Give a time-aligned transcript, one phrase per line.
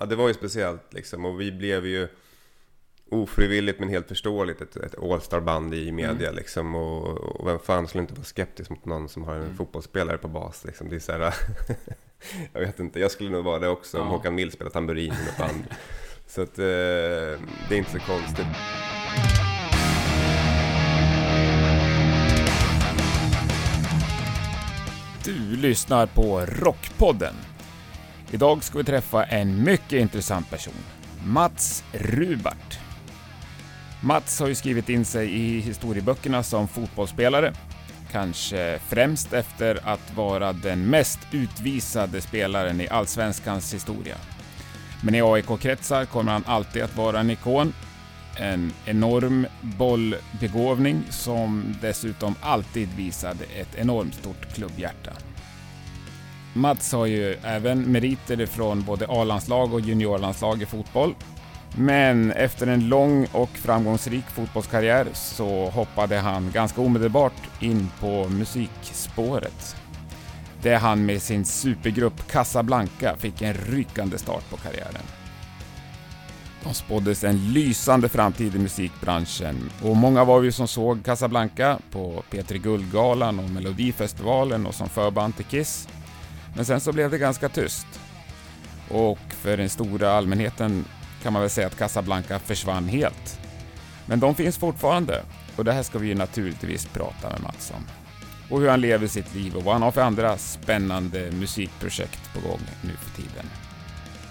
[0.00, 1.24] Ja, det var ju speciellt liksom.
[1.24, 2.08] Och vi blev ju
[3.10, 6.34] ofrivilligt men helt förståeligt ett, ett All-star-band i media mm.
[6.34, 6.74] liksom.
[6.74, 9.56] Och, och vem fan skulle inte vara skeptisk mot någon som har en mm.
[9.56, 10.88] fotbollsspelare på bas liksom.
[10.88, 11.34] Det är så här,
[12.52, 14.02] jag vet inte, jag skulle nog vara det också ja.
[14.02, 15.64] om Håkan Mild spelar tamburin i något band.
[16.26, 16.64] så att eh,
[17.68, 18.46] det är inte så konstigt.
[25.24, 27.49] Du lyssnar på Rockpodden.
[28.32, 30.74] Idag ska vi träffa en mycket intressant person.
[31.24, 32.78] Mats Rubart.
[34.00, 37.52] Mats har ju skrivit in sig i historieböckerna som fotbollsspelare.
[38.12, 44.16] Kanske främst efter att vara den mest utvisade spelaren i Allsvenskans historia.
[45.02, 47.72] Men i AIK-kretsar kommer han alltid att vara en ikon.
[48.36, 55.12] En enorm bollbegåvning som dessutom alltid visade ett enormt stort klubbhjärta.
[56.52, 61.14] Mats har ju även meriter från både A-landslag och juniorlandslag i fotboll.
[61.76, 69.76] Men efter en lång och framgångsrik fotbollskarriär så hoppade han ganska omedelbart in på musikspåret.
[70.62, 75.02] Där han med sin supergrupp Casablanca fick en rykande start på karriären.
[76.64, 82.22] De spåddes en lysande framtid i musikbranschen och många var ju som såg Casablanca på
[82.30, 85.88] P3 Guldgalan och Melodifestivalen och som förband till Kiss.
[86.56, 87.86] Men sen så blev det ganska tyst.
[88.88, 90.84] Och för den stora allmänheten
[91.22, 93.40] kan man väl säga att Casablanca försvann helt.
[94.06, 95.22] Men de finns fortfarande
[95.56, 97.86] och det här ska vi ju naturligtvis prata med Mats om.
[98.50, 102.48] Och hur han lever sitt liv och vad han har för andra spännande musikprojekt på
[102.48, 103.46] gång nu för tiden.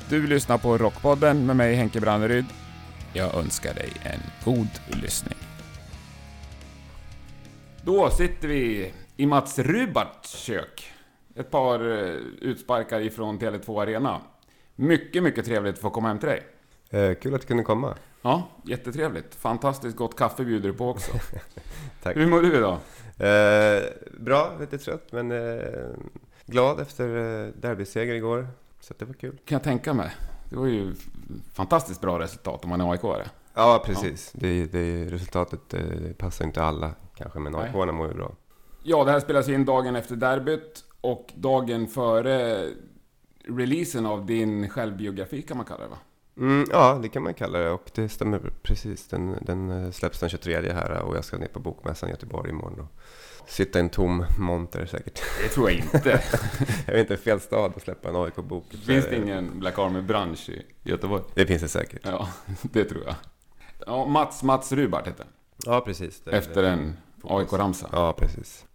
[0.09, 2.45] Du lyssnar på Rockpodden med mig Henke Branneryd.
[3.13, 5.37] Jag önskar dig en god lyssning.
[7.83, 10.91] Då sitter vi i Mats Rubarts kök
[11.39, 14.21] ett par eh, utsparkar ifrån Tele2 Arena.
[14.75, 16.43] Mycket, mycket trevligt att få komma hem till dig.
[16.89, 17.95] Eh, kul att du kunde komma.
[18.21, 19.35] Ja, jättetrevligt.
[19.35, 21.11] Fantastiskt gott kaffe bjuder du på också.
[22.03, 22.17] Tack.
[22.17, 22.77] Hur mår du idag?
[23.17, 23.83] Eh,
[24.19, 25.89] bra, lite trött men eh,
[26.45, 28.47] glad efter eh, derbyseger igår.
[28.79, 29.37] Så det var kul.
[29.45, 30.11] Kan jag tänka mig.
[30.49, 30.95] Det var ju
[31.53, 33.27] fantastiskt bra resultat om man är AIK-are.
[33.53, 34.31] Ja, precis.
[34.33, 34.39] Ja.
[34.41, 38.31] Det, det, resultatet det eh, passar inte alla kanske, men aik mår ju bra.
[38.83, 40.83] Ja, det här spelas in dagen efter derbyt.
[41.01, 42.67] Och dagen före
[43.43, 45.97] releasen av din självbiografi kan man kalla det va?
[46.37, 49.07] Mm, ja, det kan man kalla det och det stämmer precis.
[49.07, 52.49] Den, den eh, släpps den 23 här och jag ska ner på Bokmässan i Göteborg
[52.49, 52.79] imorgon.
[52.79, 55.21] Och sitta i en tom monter säkert.
[55.43, 56.09] Det tror jag inte.
[56.85, 58.65] jag vet inte, fel stad att släppa en AIK-bok.
[58.85, 61.23] Finns det ingen Black Army-bransch i Göteborg?
[61.33, 62.01] Det finns det säkert.
[62.03, 62.29] Ja,
[62.61, 63.15] det tror jag.
[63.85, 65.25] Ja, Mats, Mats Rubart heter
[65.65, 66.27] Ja, precis.
[66.27, 67.89] Efter en AIK-ramsa.
[67.91, 68.65] Ja, precis.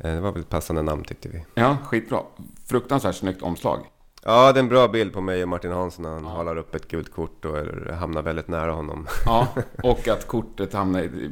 [0.00, 1.44] Eh, det var väl ett passande namn tyckte vi.
[1.54, 2.22] Ja, skitbra.
[2.66, 3.86] Fruktansvärt snyggt omslag.
[4.22, 6.30] Ja, det är en bra bild på mig och Martin Hansson när han ja.
[6.30, 7.56] håller upp ett gult kort och
[7.94, 9.06] hamnar väldigt nära honom.
[9.26, 9.48] Ja,
[9.82, 11.30] och att kortet hamnar i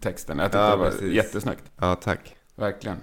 [0.00, 0.38] texten.
[0.38, 1.12] Jag tyckte ja, det var precis.
[1.12, 1.62] jättesnyggt.
[1.80, 2.36] Ja, tack.
[2.54, 2.96] Verkligen.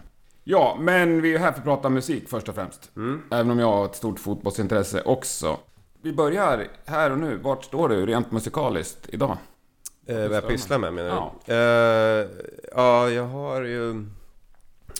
[0.44, 2.92] Ja, men vi är här för att prata musik först och främst.
[2.96, 3.22] Mm.
[3.32, 5.58] Även om jag har ett stort fotbollsintresse också.
[6.02, 7.38] Vi börjar här och nu.
[7.38, 9.38] Vart står du rent musikaliskt idag?
[10.06, 11.54] Eh, vad jag pysslar med menar du?
[11.54, 11.56] Ja.
[11.56, 12.28] Eh,
[12.76, 14.06] ja, jag har ju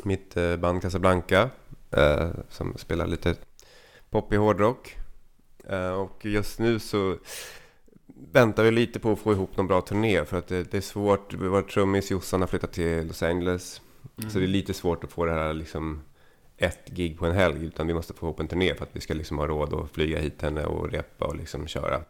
[0.06, 1.50] mitt eh, band Casablanca
[1.92, 3.36] eh, som spelar lite
[4.10, 4.98] poppig hårdrock.
[5.68, 7.18] Eh, och just nu så
[8.32, 10.82] väntar vi lite på att få ihop någon bra turné för att det, det är
[10.82, 11.34] svårt.
[11.34, 13.82] Vår trummis Jossan har flyttat till Los Angeles.
[14.18, 14.30] Mm.
[14.30, 16.02] Så det är lite svårt att få det här liksom
[16.58, 19.02] ett gig på en helg utan vi måste få ihop en turné för att vi
[19.02, 22.02] ska liksom ha råd att flyga hit henne och repa och liksom köra.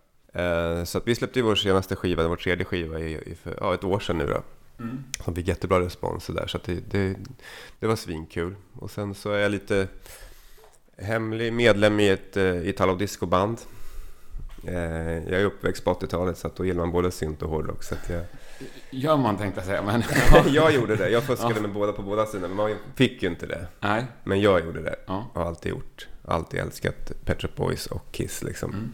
[0.85, 3.73] Så att vi släppte ju vår senaste skiva, vår tredje skiva, i, i för ja,
[3.73, 4.43] ett år sedan nu då.
[4.79, 5.03] Mm.
[5.23, 7.15] Som fick jättebra respons där, så det, det,
[7.79, 8.55] det, var svinkul.
[8.73, 9.87] Och sen så är jag lite
[10.97, 13.57] hemlig medlem i ett uh, Italo Disco-band.
[14.67, 14.73] Uh,
[15.29, 17.83] jag är uppväxt på 80-talet så att då gillar man både synt och hårdrock.
[17.83, 18.23] Så jag...
[18.89, 20.03] Gör man tänkte jag säga, men...
[20.53, 21.09] jag gjorde det.
[21.09, 21.61] Jag fuskade ja.
[21.61, 23.67] med båda på båda sidor, men man fick ju inte det.
[23.79, 24.05] Nej.
[24.23, 24.95] Men jag gjorde det.
[25.05, 25.31] Ja.
[25.33, 26.07] Har alltid gjort.
[26.25, 28.71] Alltid älskat Pet Shop Boys och Kiss liksom.
[28.71, 28.91] Mm.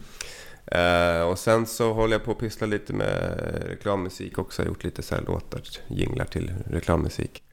[0.75, 4.61] Uh, och sen så håller jag på att pyssla lite med reklammusik också.
[4.61, 7.43] Jag har gjort lite så här låtar, jinglar till reklammusik.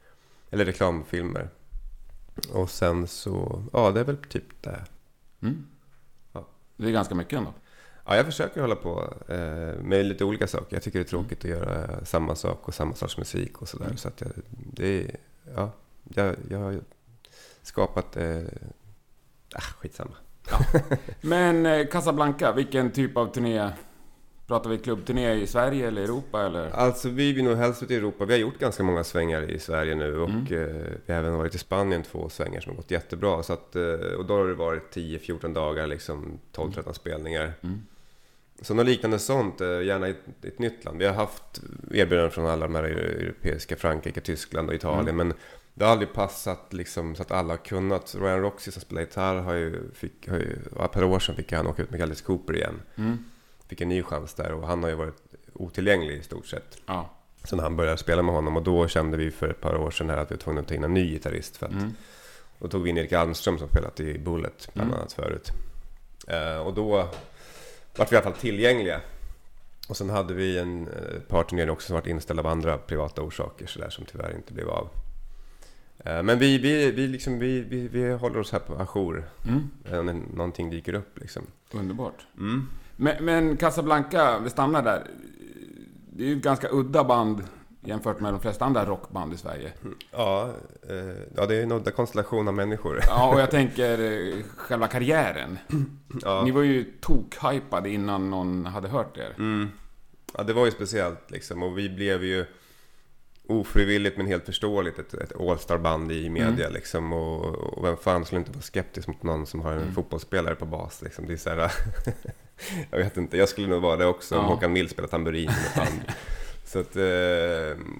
[0.50, 1.48] Eller reklamfilmer.
[2.52, 4.84] Och sen så, ja det är väl typ det.
[5.42, 5.66] Mm.
[6.32, 6.48] Ja.
[6.76, 7.54] Det är ganska mycket ändå.
[8.06, 10.76] Ja, jag försöker hålla på eh, med lite olika saker.
[10.76, 11.58] Jag tycker det är tråkigt mm.
[11.58, 13.84] att göra samma sak och samma sorts musik och sådär.
[13.84, 13.96] Mm.
[13.96, 15.16] Så att jag, det är,
[15.54, 15.70] ja,
[16.14, 16.80] jag, jag har
[17.62, 18.42] skapat, eh,
[19.54, 20.14] ah, skitsamma.
[20.52, 20.80] Ja.
[21.20, 23.70] Men eh, Casablanca, vilken typ av turné
[24.46, 26.70] Pratar vi klubbturné i Sverige eller Europa eller?
[26.70, 28.24] Alltså vi vill nog helst ut i Europa.
[28.24, 30.46] Vi har gjort ganska många svängar i Sverige nu och mm.
[30.46, 33.42] eh, vi har även varit i Spanien två svängar som har gått jättebra.
[33.42, 33.82] Så att, eh,
[34.18, 36.94] och då har det varit 10-14 dagar, liksom 12-13 mm.
[36.94, 37.52] spelningar.
[37.62, 37.82] Mm.
[38.60, 40.98] Så något liknande sånt, gärna i ett, ett, nytt land.
[40.98, 45.08] Vi har haft erbjudanden från alla de här europeiska, Frankrike, Tyskland och Italien.
[45.08, 45.28] Mm.
[45.28, 45.36] Men
[45.74, 48.14] det har aldrig passat liksom, så att alla har kunnat.
[48.14, 51.52] Ryan Roxy som spelar gitarr har ju, fick, har ju, ett par år sedan fick
[51.52, 52.82] han åka ut med Alice Cooper igen.
[52.96, 53.24] Mm.
[53.68, 55.16] Fick en ny chans där och han har ju varit
[55.52, 56.78] otillgänglig i stort sett.
[56.86, 57.10] Ja.
[57.44, 59.90] Så när han började spela med honom och då kände vi för ett par år
[59.90, 61.56] sedan här att vi var tvungna att ta in en ny gitarrist.
[61.56, 61.94] För att, mm.
[62.58, 65.00] Då tog vi in Erik Almström som spelat i Bullet bland mm.
[65.00, 65.50] annat förut.
[66.30, 67.08] Uh, och då
[67.96, 69.00] vart vi i alla fall tillgängliga.
[69.88, 73.22] Och sen hade vi en uh, par turneringar också som varit inställda av andra privata
[73.22, 74.88] orsaker så där, som tyvärr inte blev av.
[76.06, 79.24] Uh, men vi, vi, vi, liksom, vi, vi, vi håller oss här på ajour.
[79.44, 80.06] Mm.
[80.06, 81.42] när någonting dyker upp liksom.
[81.72, 82.26] Underbart.
[82.38, 82.68] Mm.
[82.96, 85.06] Men, men Casablanca, vi stannar där.
[86.12, 87.42] Det är ju ett ganska udda band
[87.84, 89.72] jämfört med de flesta andra rockband i Sverige.
[90.10, 90.50] Ja,
[90.88, 93.00] eh, ja det är en udda konstellation av människor.
[93.06, 95.58] Ja, och jag tänker eh, själva karriären.
[96.22, 96.42] Ja.
[96.44, 99.34] Ni var ju tokhypade innan någon hade hört er.
[99.38, 99.68] Mm.
[100.36, 101.62] Ja, det var ju speciellt liksom.
[101.62, 102.46] Och vi blev ju
[103.46, 106.72] ofrivilligt men helt förståeligt ett, ett All-star-band i media mm.
[106.72, 107.12] liksom.
[107.12, 109.94] Och, och vem fan skulle inte vara skeptisk mot någon som har en mm.
[109.94, 111.26] fotbollsspelare på bas liksom.
[111.26, 111.72] Det är så här,
[112.90, 115.86] jag vet inte, jag skulle nog vara det också om Håkan Mild spelar tamburin med
[115.86, 116.00] band.
[116.64, 117.02] så att, eh,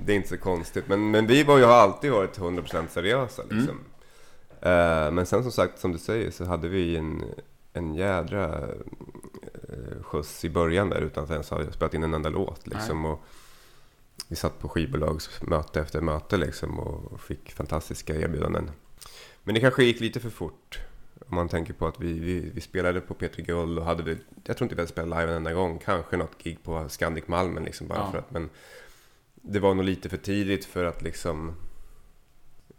[0.04, 0.88] det är inte så konstigt.
[0.88, 3.56] Men, men vi var ju, har alltid varit 100% seriösa mm.
[3.56, 3.78] liksom.
[4.60, 5.06] Mm.
[5.06, 7.24] Eh, men sen som sagt, som du säger, så hade vi en,
[7.72, 8.44] en jädra
[9.68, 13.04] eh, skjuts i början där utan att ens ha spelat in en enda låt liksom.
[13.04, 13.24] Och,
[14.32, 18.70] vi satt på skivbolagsmöte efter möte liksom och fick fantastiska erbjudanden.
[19.42, 20.80] Men det kanske gick lite för fort.
[21.28, 24.16] Om man tänker på att vi, vi, vi spelade på Petri Guld och hade vi,
[24.44, 25.78] jag tror inte vi hade spelat live en enda gång.
[25.78, 28.10] Kanske något gig på Scandic Malmen liksom bara ja.
[28.10, 28.30] för att.
[28.30, 28.50] Men
[29.34, 31.54] det var nog lite för tidigt för att liksom...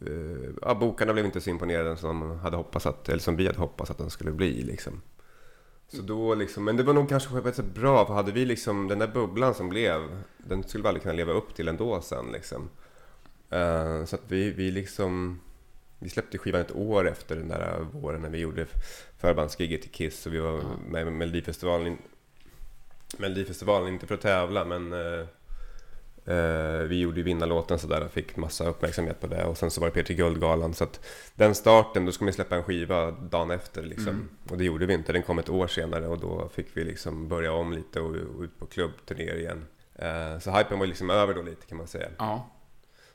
[0.07, 3.47] Uh, ja, bokarna blev inte så imponerade som, de hade hoppats att, eller som vi
[3.47, 5.01] hade hoppats att de skulle bli liksom.
[5.87, 8.99] Så då liksom, men det var nog kanske rätt bra, för hade vi liksom den
[8.99, 12.69] där bubblan som blev, den skulle vi aldrig kunna leva upp till ändå sen liksom.
[13.53, 15.39] Uh, så att vi, vi liksom,
[15.99, 18.65] vi släppte skivan ett år efter den där våren när vi gjorde
[19.17, 21.97] förbandsgiget till Kiss och vi var med i Melodifestivalen.
[23.17, 25.25] Melodifestivalen, inte för att tävla men uh,
[26.87, 29.45] vi gjorde ju vinnarlåten sådär och fick massa uppmärksamhet på det.
[29.45, 30.73] Och sen så var det P3 Guldgalan.
[30.73, 31.05] Så att
[31.35, 34.09] den starten, då ska man släppa en skiva dagen efter liksom.
[34.09, 34.29] Mm.
[34.49, 35.13] Och det gjorde vi inte.
[35.13, 38.41] Den kom ett år senare och då fick vi liksom börja om lite och, och
[38.41, 39.65] ut på klubbturnéer igen.
[39.95, 42.09] Eh, så hypen var liksom över då lite kan man säga.
[42.17, 42.49] Ja.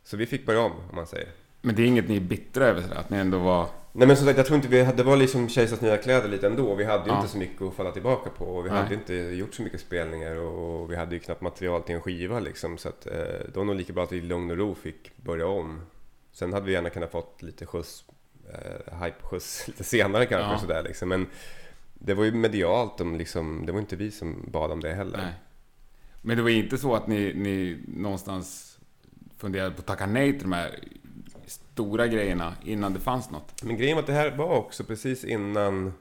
[0.05, 1.29] Så vi fick börja om, om man säger.
[1.61, 3.69] Men det är inget ni är bittra över sådär, att ni ändå var...
[3.93, 6.29] Nej men som sagt, jag tror inte vi hade, det var liksom Kejsars nya kläder
[6.29, 6.75] lite ändå.
[6.75, 7.17] Vi hade ju ja.
[7.17, 8.45] inte så mycket att falla tillbaka på.
[8.45, 8.83] Och vi Nej.
[8.83, 12.41] hade inte gjort så mycket spelningar och vi hade ju knappt material till en skiva
[12.41, 12.79] liksom.
[12.79, 15.17] Så att eh, det var nog lika bra att vi i lugn och ro fick
[15.17, 15.81] börja om.
[16.33, 18.05] Sen hade vi gärna kunnat fått lite skjuts,
[18.53, 20.59] eh, hype-skjuts lite senare kanske ja.
[20.59, 21.09] sådär liksom.
[21.09, 21.27] Men
[21.95, 25.19] det var ju medialt, om, liksom, det var inte vi som bad om det heller.
[25.19, 25.33] Nej.
[26.23, 28.79] Men det var inte så att ni, ni någonstans
[29.39, 30.79] funderade på att tacka nej till de här
[31.79, 33.63] stora grejerna innan det fanns något.
[33.63, 35.93] Men grejen var att det här var också precis innan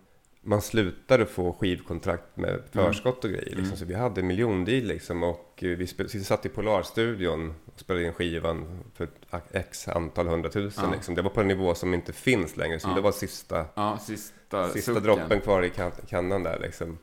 [0.42, 3.46] man slutade få skivkontrakt med förskott och grejer.
[3.46, 3.64] Liksom.
[3.64, 3.78] Mm.
[3.78, 5.24] Så vi hade en miljondeal liksom.
[5.24, 5.88] Och vi,
[6.24, 9.10] satt i Polarstudion och spelade in skivan för
[9.52, 10.84] x antal hundratusen.
[10.84, 10.96] Ja.
[10.96, 11.16] Liksom.
[11.16, 12.80] Det var på en nivå som inte finns längre.
[12.80, 12.96] Som ja.
[12.96, 16.98] det var sista, ja, sista, sista droppen kvar i kan, kannan där liksom.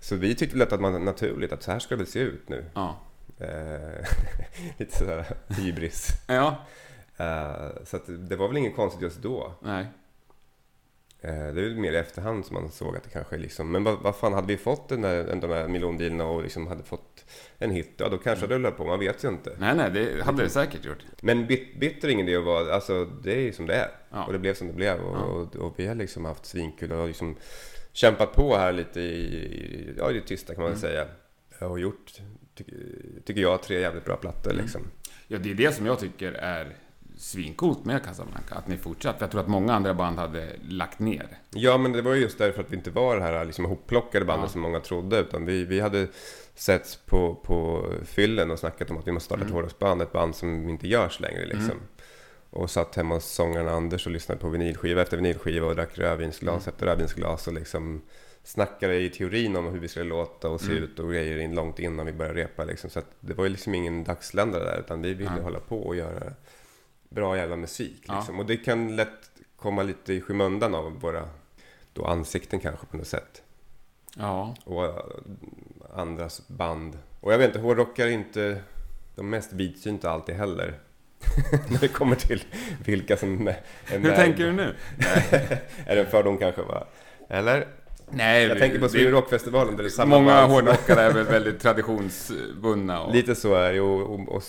[0.00, 2.64] Så vi tyckte lätt att man naturligt att så här ska det se ut nu.
[2.74, 3.00] Ja.
[3.38, 4.06] Eh,
[4.78, 6.08] lite sådär hybris.
[6.26, 6.66] ja.
[7.20, 9.52] Uh, så det var väl inget konstigt just då.
[9.62, 9.86] Nej.
[11.24, 13.72] Uh, det är väl mer i efterhand som man såg att det kanske liksom...
[13.72, 16.82] Men vad, vad fan, hade vi fått den där, de där miljondealarna och liksom hade
[16.82, 17.24] fått
[17.58, 19.56] en hit, ja då kanske det rullar på, man vet ju inte.
[19.58, 21.04] Nej, nej, det hade det säkert gjort.
[21.20, 23.90] Men bit, bitter det att vara, alltså det är ju som det är.
[24.10, 24.24] Ja.
[24.24, 25.22] Och det blev som det blev och, ja.
[25.22, 27.36] och, och, vi har liksom haft svinkul och liksom
[27.92, 30.80] kämpat på här lite i, ja, i det tysta kan man mm.
[30.80, 31.06] säga.
[31.60, 32.12] Och gjort,
[32.54, 32.64] ty,
[33.24, 34.62] tycker jag, tre jävligt bra plattor mm.
[34.62, 34.82] liksom.
[35.28, 36.76] Ja, det är det som jag tycker är
[37.20, 39.16] svincoolt med Casablanca, att ni fortsatt.
[39.18, 41.38] För jag tror att många andra band hade lagt ner.
[41.50, 44.24] Ja, men det var ju just därför att vi inte var det här liksom ihopplockade
[44.24, 44.52] bandet ja.
[44.52, 45.18] som många trodde.
[45.18, 46.06] Utan vi, vi hade
[46.54, 49.48] setts på, på fyllen och snackat om att vi måste starta mm.
[49.48, 51.70] ett hårdrocksband, ett band som inte görs längre liksom.
[51.70, 51.82] Mm.
[52.50, 56.66] Och satt hemma hos sångaren Anders och lyssnade på vinylskiva efter vinylskiva och drack rödvinsglas
[56.66, 56.74] mm.
[56.74, 58.02] efter rödvinsglas och liksom
[58.44, 60.84] snackade i teorin om hur vi skulle låta och se mm.
[60.84, 62.90] ut och grejer in långt innan vi började repa liksom.
[62.90, 66.32] Så det var ju liksom ingen dagsländare där utan vi ville hålla på och göra
[67.10, 67.98] bra jävla musik.
[67.98, 68.34] Liksom.
[68.34, 68.40] Ja.
[68.40, 71.28] Och det kan lätt komma lite i skymundan av våra
[71.92, 73.42] då ansikten kanske på något sätt.
[74.16, 74.54] Ja.
[74.64, 74.84] Och
[75.94, 76.98] andras band.
[77.20, 78.62] Och jag vet inte, hårdrockare är inte
[79.14, 80.74] de mest vidsynta alltid heller.
[81.68, 82.44] När det kommer till
[82.84, 84.16] vilka som är Hur med.
[84.16, 84.74] tänker du nu?
[85.86, 86.62] är det en fördom kanske?
[86.62, 86.86] Va?
[87.28, 87.68] Eller?
[88.12, 91.60] Nej, jag tänker på Sweden Rockfestivalen där det är samma Många hårdrockare är väl väldigt
[91.60, 93.00] traditionsbundna.
[93.00, 93.14] Och...
[93.14, 94.42] Lite så är det och, och, och,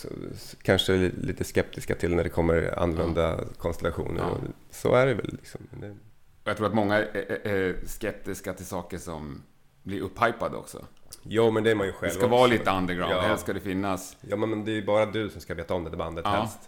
[0.61, 3.37] kanske lite skeptiska till när det kommer annorlunda ja.
[3.57, 4.21] konstellationer.
[4.21, 4.37] Ja.
[4.71, 5.61] Så är det väl liksom.
[5.71, 5.95] Det...
[6.43, 9.43] Jag tror att många är, är skeptiska till saker som
[9.83, 10.85] bli upphypad också.
[11.23, 12.37] Jo, men det är man ju själv Det ska också.
[12.37, 13.21] vara lite underground, ja.
[13.21, 14.17] helst ska det finnas.
[14.21, 16.31] Ja, men det är ju bara du som ska veta om det där bandet ja.
[16.31, 16.59] helst.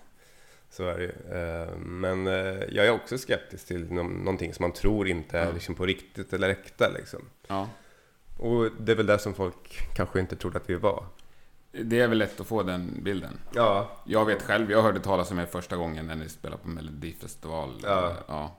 [0.73, 1.37] Så är det ju.
[1.37, 5.75] Eh, men eh, jag är också skeptisk till någonting som man tror inte är liksom
[5.75, 7.19] på riktigt eller äkta liksom.
[7.47, 7.69] Ja.
[8.39, 11.05] Och det är väl det som folk kanske inte trodde att vi var.
[11.71, 13.39] Det är väl lätt att få den bilden.
[13.53, 13.91] Ja.
[14.05, 17.81] Jag vet själv, jag hörde talas om er första gången när ni spelade på Melodifestival.
[17.83, 18.13] Ja.
[18.27, 18.55] ja.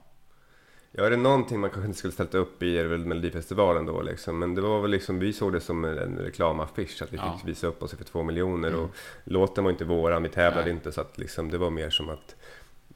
[0.97, 3.85] Ja, är det någonting man kanske inte skulle ställt upp i är det väl Melodifestivalen
[3.85, 4.39] då liksom.
[4.39, 7.37] Men det var väl liksom, vi såg det som en reklamaffisch, att vi ja.
[7.37, 8.67] fick visa upp oss för två miljoner.
[8.67, 8.79] Mm.
[8.79, 8.89] Och
[9.23, 10.73] låten var inte våran, vi tävlade Nej.
[10.73, 12.35] inte, så att liksom, det var mer som att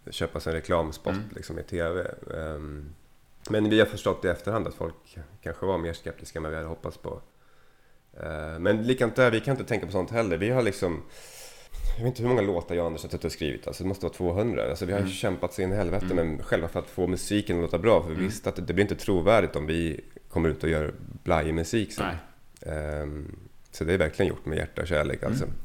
[0.10, 1.30] köpa sig en reklamspot mm.
[1.36, 2.12] liksom, i TV.
[2.28, 2.96] Um,
[3.50, 6.58] men vi har förstått i efterhand att folk kanske var mer skeptiska än vad vi
[6.58, 7.22] hade hoppats på.
[8.24, 10.38] Uh, men likadant där, vi kan inte tänka på sånt heller.
[10.38, 11.04] Vi har liksom
[11.98, 13.68] jag vet inte hur många låtar jag och Anders har skrivit.
[13.68, 14.70] Alltså, det måste vara 200.
[14.70, 15.12] Alltså, vi har mm.
[15.12, 16.18] kämpat så in i helvete mm.
[16.18, 18.02] men själva för att få musiken att låta bra.
[18.02, 18.26] För vi mm.
[18.26, 20.94] visste att det, det blir inte trovärdigt om vi kommer ut och gör
[21.24, 22.16] blajig musik sen.
[22.62, 23.40] Um,
[23.72, 25.44] så det är verkligen gjort med hjärta och kärlek alltså.
[25.44, 25.56] Mm.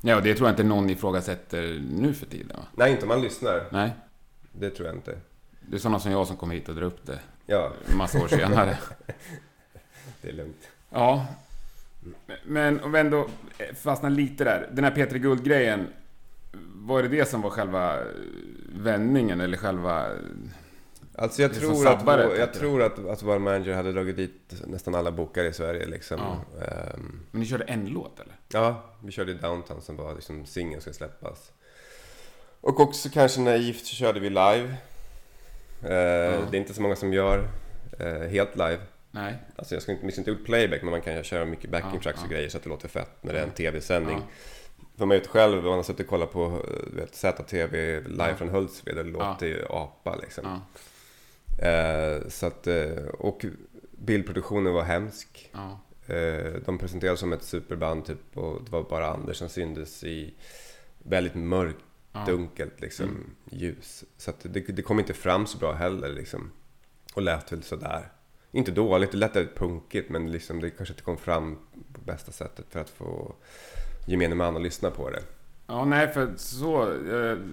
[0.00, 2.66] Ja, och det tror jag inte någon ifrågasätter nu för tiden va?
[2.76, 3.64] Nej, inte om man lyssnar.
[3.70, 3.90] Nej.
[4.52, 5.18] Det tror jag inte.
[5.60, 7.18] Det är sådana som jag som kommer hit och drar upp det.
[7.46, 7.72] Ja.
[7.90, 8.78] En massa år senare.
[10.22, 10.68] det är lugnt.
[10.90, 11.26] Ja,
[12.44, 13.28] men om vi ändå
[13.74, 14.68] fastnar lite där.
[14.72, 15.86] Den här Petri Guld-grejen.
[16.74, 17.98] Var det det som var själva
[18.74, 20.06] vändningen eller själva...
[21.14, 24.94] Alltså jag tror, att, vår, jag tror att, att vår manager hade dragit dit nästan
[24.94, 26.18] alla bokare i Sverige liksom.
[26.18, 26.94] Ja.
[26.94, 28.34] Um, Men ni körde en låt eller?
[28.48, 31.52] Ja, vi körde Downtown som var liksom singeln skulle släppas.
[32.60, 34.74] Och också kanske naivt så körde vi live.
[35.84, 36.40] Uh, ja.
[36.50, 37.38] Det är inte så många som gör
[38.00, 38.80] uh, helt live.
[39.14, 39.36] Nej.
[39.56, 42.24] Alltså jag ska inte, inte gjort playback men man kan köra mycket backing tracks ja,
[42.24, 44.18] och grejer så att det låter fett när det är en tv-sändning.
[44.18, 44.84] Ja.
[44.96, 48.36] För man vet själv, man har suttit och kollat på vet, ZTV live ja.
[48.36, 50.60] från Hultsfred, det låter ju apa liksom.
[51.58, 53.44] Eh, så att, eh, och
[53.90, 55.50] bildproduktionen var hemsk.
[56.06, 60.34] Eh, de presenterades som ett superband typ och det var bara Anders som syndes i
[60.98, 61.84] väldigt mörkt,
[62.26, 63.30] dunkelt liksom, mm.
[63.50, 64.04] ljus.
[64.16, 66.50] Så att det, det kom inte fram så bra heller liksom.
[67.14, 68.08] Och lät väl sådär
[68.52, 71.58] inte dåligt, det lät väldigt punkigt men liksom det kanske inte kom fram
[71.92, 73.34] på bästa sättet för att få
[74.06, 75.22] gemene man att lyssna på det.
[75.66, 76.96] Ja, nej, för så,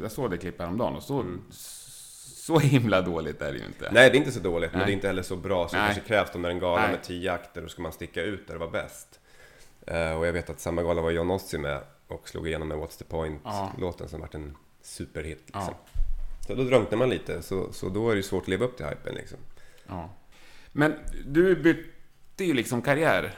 [0.02, 1.42] jag såg det klippet häromdagen och så, mm.
[1.50, 3.92] så himla dåligt är det ju inte.
[3.92, 4.78] Nej, det är inte så dåligt, nej.
[4.78, 6.60] men det är inte heller så bra som det kanske krävs om det är en
[6.60, 6.92] gala nej.
[6.92, 9.20] med tio akter och ska man sticka ut där det var bäst.
[9.92, 12.78] Uh, och jag vet att samma gala var John Ossie med och slog igenom med
[12.78, 14.08] What's the Point-låten ja.
[14.08, 15.42] som vart en superhit.
[15.46, 15.74] Liksom.
[15.94, 16.00] Ja.
[16.48, 18.86] Så då drunknar man lite, så, så då är det svårt att leva upp till
[18.86, 19.38] hypen liksom.
[19.88, 20.10] Ja.
[20.72, 20.94] Men
[21.26, 23.36] du bytte ju liksom karriär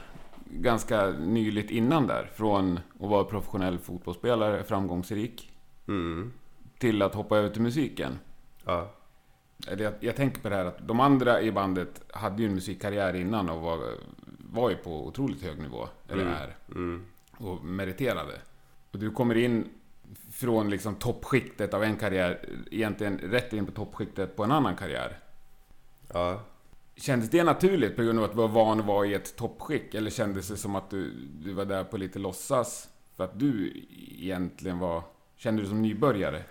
[0.51, 2.29] ganska nyligt innan där.
[2.35, 5.51] Från att vara professionell fotbollsspelare, framgångsrik,
[5.87, 6.33] mm.
[6.77, 8.19] till att hoppa över till musiken.
[8.65, 8.91] Ja.
[9.77, 13.13] Jag, jag tänker på det här att de andra i bandet hade ju en musikkarriär
[13.13, 13.79] innan och var,
[14.37, 16.33] var ju på otroligt hög nivå, eller mm.
[16.33, 17.05] är, mm.
[17.37, 18.41] och meriterade.
[18.91, 19.69] Och du kommer in
[20.31, 25.19] från liksom toppskiktet av en karriär, egentligen rätt in på toppskiktet på en annan karriär.
[26.13, 26.41] Ja.
[26.95, 29.95] Kändes det naturligt på grund av att du var van att vara i ett toppskick?
[29.95, 31.11] Eller kändes det som att du,
[31.43, 32.89] du var där på lite låtsas?
[33.15, 33.85] För att du
[34.17, 35.03] egentligen var...
[35.37, 36.43] Kände du som nybörjare?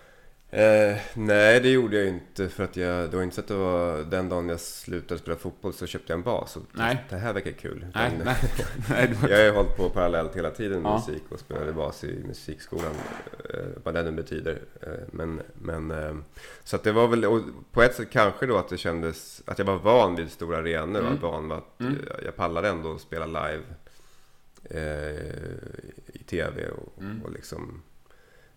[0.53, 3.55] Eh, nej, det gjorde jag inte för att jag, det var inte så att det
[3.55, 7.05] var den dagen jag slutade spela fotboll så köpte jag en bas och nej.
[7.09, 7.85] det här verkar kul.
[7.95, 8.35] Nej, nej,
[8.89, 11.03] nej, jag har ju hållit på parallellt hela tiden med ja.
[11.07, 12.95] musik och spelade bas i musikskolan,
[13.49, 14.61] eh, vad det nu betyder.
[14.81, 16.15] Eh, men, men, eh,
[16.63, 19.65] så att det var väl, på ett sätt kanske då att det kändes, att jag
[19.65, 21.13] var van vid stora arenor mm.
[21.13, 21.97] och van vid att mm.
[22.25, 23.63] jag pallade ändå att spela live
[24.63, 25.35] eh,
[26.13, 27.21] i tv och, mm.
[27.23, 27.81] och liksom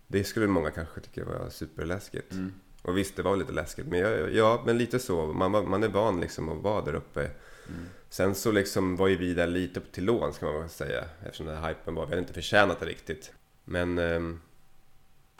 [0.07, 2.31] det skulle många kanske tycka var superläskigt.
[2.31, 2.53] Mm.
[2.81, 3.85] Och visst, det var lite läskigt.
[3.87, 5.25] Men ja, ja men lite så.
[5.25, 7.21] Man, man är van liksom att vara där uppe.
[7.21, 7.85] Mm.
[8.09, 11.03] Sen så liksom var ju vi där lite till låns kan man väl säga.
[11.23, 13.31] Eftersom den här hypen var, vi hade inte förtjänat det riktigt.
[13.65, 13.97] Men...
[13.97, 14.41] Um,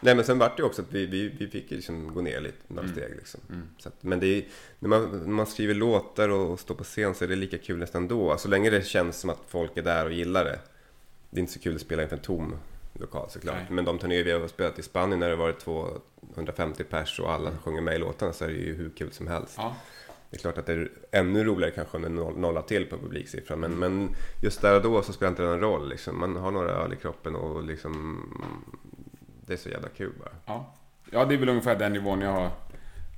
[0.02, 2.58] nej men sen vart det också att vi, vi, vi fick liksom gå ner lite,
[2.68, 2.96] några mm.
[2.96, 3.42] steg liksom.
[3.50, 3.68] Mm.
[3.86, 4.46] Att, men det är,
[4.80, 7.58] när, man, när man skriver låtar och, och står på scen så är det lika
[7.58, 8.38] kul nästan då.
[8.38, 10.60] Så länge det känns som att folk är där och gillar det.
[11.30, 12.56] Det är inte så kul att spela inför en tom
[13.00, 13.56] lokal såklart.
[13.56, 13.66] Nej.
[13.70, 17.50] Men de turnéer vi har spelat i Spanien när det varit 250 pers och alla
[17.50, 17.62] mm.
[17.62, 19.56] sjunger med i låtarna så är det ju hur kul som helst.
[19.58, 19.76] Ja.
[20.30, 23.60] Det är klart att det är ännu roligare kanske om det nollar till på publiksiffran.
[23.60, 25.90] Men, men just där och då så spelar inte det någon roll.
[25.90, 26.20] Liksom.
[26.20, 28.22] Man har några öl i kroppen och liksom...
[29.46, 30.32] Det är så jävla kul bara.
[30.46, 30.74] Ja.
[31.12, 32.50] ja, det är väl ungefär den nivån jag har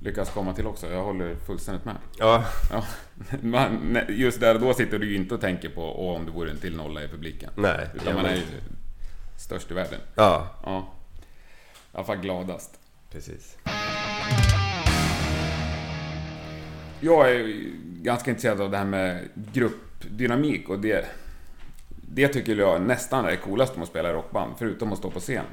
[0.00, 0.86] lyckats komma till också.
[0.86, 1.96] Jag håller fullständigt med.
[2.18, 2.44] Ja.
[2.70, 2.84] ja.
[3.42, 6.50] Man, just där och då sitter du ju inte och tänker på om det vore
[6.50, 7.50] en till nolla i publiken.
[7.56, 7.88] Nej.
[7.94, 8.42] Utan man är ju
[9.38, 10.00] störst i världen.
[10.14, 10.48] Ja.
[10.64, 10.88] ja.
[11.92, 12.80] I alla fall gladast.
[13.10, 13.56] Precis.
[17.00, 17.64] Jag är
[18.02, 21.06] ganska intresserad av det här med gruppdynamik och det,
[21.88, 25.10] det tycker jag nästan är det coolaste med att spela i rockband, förutom att stå
[25.10, 25.44] på scen.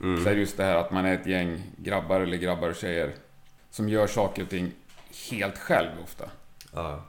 [0.00, 0.24] Mm.
[0.24, 2.76] Så är det just det här att man är ett gäng grabbar eller grabbar och
[2.76, 3.12] tjejer
[3.70, 4.72] som gör saker och ting
[5.30, 6.24] helt själv ofta.
[6.72, 7.04] Ja.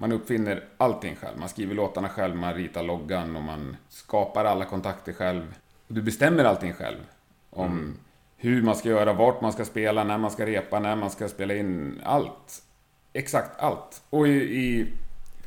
[0.00, 1.38] Man uppfinner allting själv.
[1.38, 5.54] Man skriver låtarna själv, man ritar loggan och man skapar alla kontakter själv.
[5.88, 6.98] Du bestämmer allting själv.
[7.50, 7.98] Om mm.
[8.36, 11.28] hur man ska göra, vart man ska spela, när man ska repa, när man ska
[11.28, 12.00] spela in.
[12.04, 12.62] Allt.
[13.12, 14.02] Exakt allt.
[14.10, 14.92] Och i, i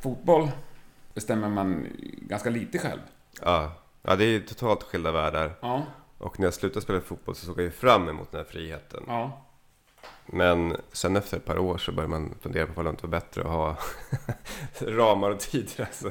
[0.00, 0.50] fotboll
[1.14, 1.86] bestämmer man
[2.18, 3.00] ganska lite själv.
[3.42, 5.56] Ja, ja det är totalt skilda världar.
[5.60, 5.82] Ja.
[6.18, 9.04] Och när jag slutade spela fotboll så såg jag ju fram emot den här friheten.
[9.06, 9.44] Ja.
[10.26, 13.10] Men sen efter ett par år så börjar man fundera på om det inte var
[13.10, 13.76] bättre att ha
[14.78, 15.80] ramar och tider.
[15.80, 16.10] Alltså.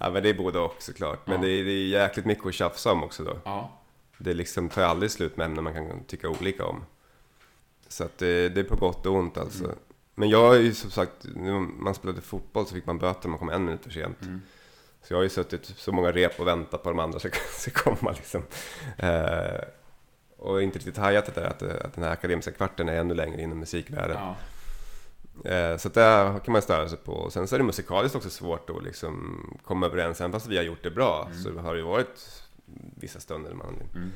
[0.00, 1.26] Ja, men det är både och såklart.
[1.26, 1.42] Men ja.
[1.42, 3.38] det, är, det är jäkligt mycket att tjafsa om också då.
[3.44, 3.78] Ja.
[4.18, 6.84] Det liksom tar aldrig slut med ämnen man kan tycka olika om.
[7.88, 9.64] Så att det, det är på gott och ont alltså.
[9.64, 9.76] Mm.
[10.14, 13.30] Men jag är ju som sagt, när man spelade fotboll så fick man böter om
[13.30, 14.22] man kom en minut för sent.
[14.22, 14.40] Mm.
[15.02, 17.18] Så jag har ju suttit så många rep och väntat på de andra
[17.58, 18.42] ska komma liksom.
[18.96, 19.60] Eh,
[20.38, 23.42] och inte riktigt hajat det där att, att den här akademiska kvarten är ännu längre
[23.42, 24.16] inom musikvärlden.
[24.16, 24.36] Ja.
[25.44, 27.12] Eh, så det kan man störa sig på.
[27.12, 30.20] Och sen så är det musikaliskt också svårt att liksom komma överens.
[30.20, 31.42] Även fast vi har gjort det bra mm.
[31.42, 32.42] så har det ju varit
[32.94, 34.12] vissa stunder man mm.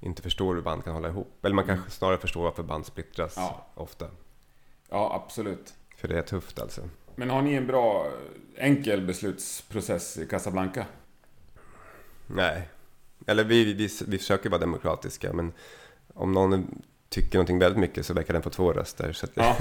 [0.00, 1.44] inte förstår hur band kan hålla ihop.
[1.44, 1.76] Eller man mm.
[1.76, 3.66] kanske snarare förstår varför band splittras ja.
[3.74, 4.06] ofta.
[4.88, 5.74] Ja, absolut.
[5.96, 6.80] För det är tufft alltså.
[7.14, 8.06] Men har ni en bra,
[8.56, 10.86] enkel beslutsprocess i Casablanca?
[12.26, 12.68] Nej.
[13.26, 15.52] Eller vi, vi, vi försöker vara demokratiska, men
[16.14, 19.12] om någon tycker någonting väldigt mycket så verkar den få två röster.
[19.12, 19.32] Så det...
[19.34, 19.56] Ja,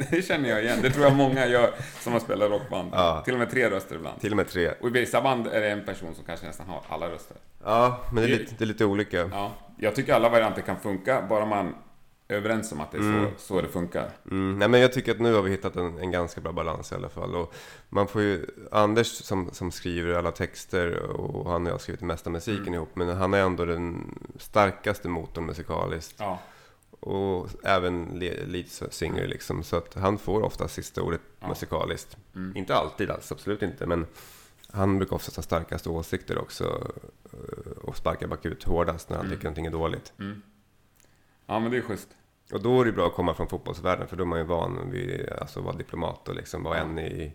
[0.10, 0.78] det känner jag igen.
[0.82, 2.90] Det tror jag många gör som har spelat rockband.
[2.92, 3.22] Ja.
[3.24, 4.20] Till och med tre röster ibland.
[4.20, 4.70] Till och med tre.
[4.80, 7.36] Och i vissa band är det en person som kanske nästan har alla röster.
[7.64, 9.16] Ja, men det är, lite, det är lite olika.
[9.16, 11.74] Ja, jag tycker alla varianter kan funka, bara man
[12.28, 13.30] överens om att det är mm.
[13.36, 14.10] så, så det funkar.
[14.30, 14.58] Mm.
[14.58, 16.94] Nej, men jag tycker att nu har vi hittat en, en, ganska bra balans i
[16.94, 17.34] alla fall.
[17.34, 17.54] Och
[17.88, 22.00] man får ju, Anders som, som skriver alla texter och han och jag har skrivit
[22.00, 22.74] det mesta musiken mm.
[22.74, 22.90] ihop.
[22.94, 26.16] Men han är ändå den starkaste motorn musikaliskt.
[26.18, 26.38] Ja.
[27.00, 28.04] Och även
[28.46, 29.62] lead singer liksom.
[29.62, 31.48] Så att han får ofta sista ordet ja.
[31.48, 32.16] musikaliskt.
[32.34, 32.56] Mm.
[32.56, 33.86] Inte alltid alls, absolut inte.
[33.86, 34.06] Men
[34.70, 36.92] han brukar ofta ha starkast åsikter också.
[37.32, 39.36] Eh, och sparka bakut hårdast när han mm.
[39.36, 40.12] tycker någonting är dåligt.
[40.18, 40.42] Mm.
[41.46, 42.08] Ja, men det är schysst.
[42.52, 44.90] Och då är det bra att komma från fotbollsvärlden för då är man ju van
[44.90, 47.32] vid alltså, att vara diplomat och liksom vara en i,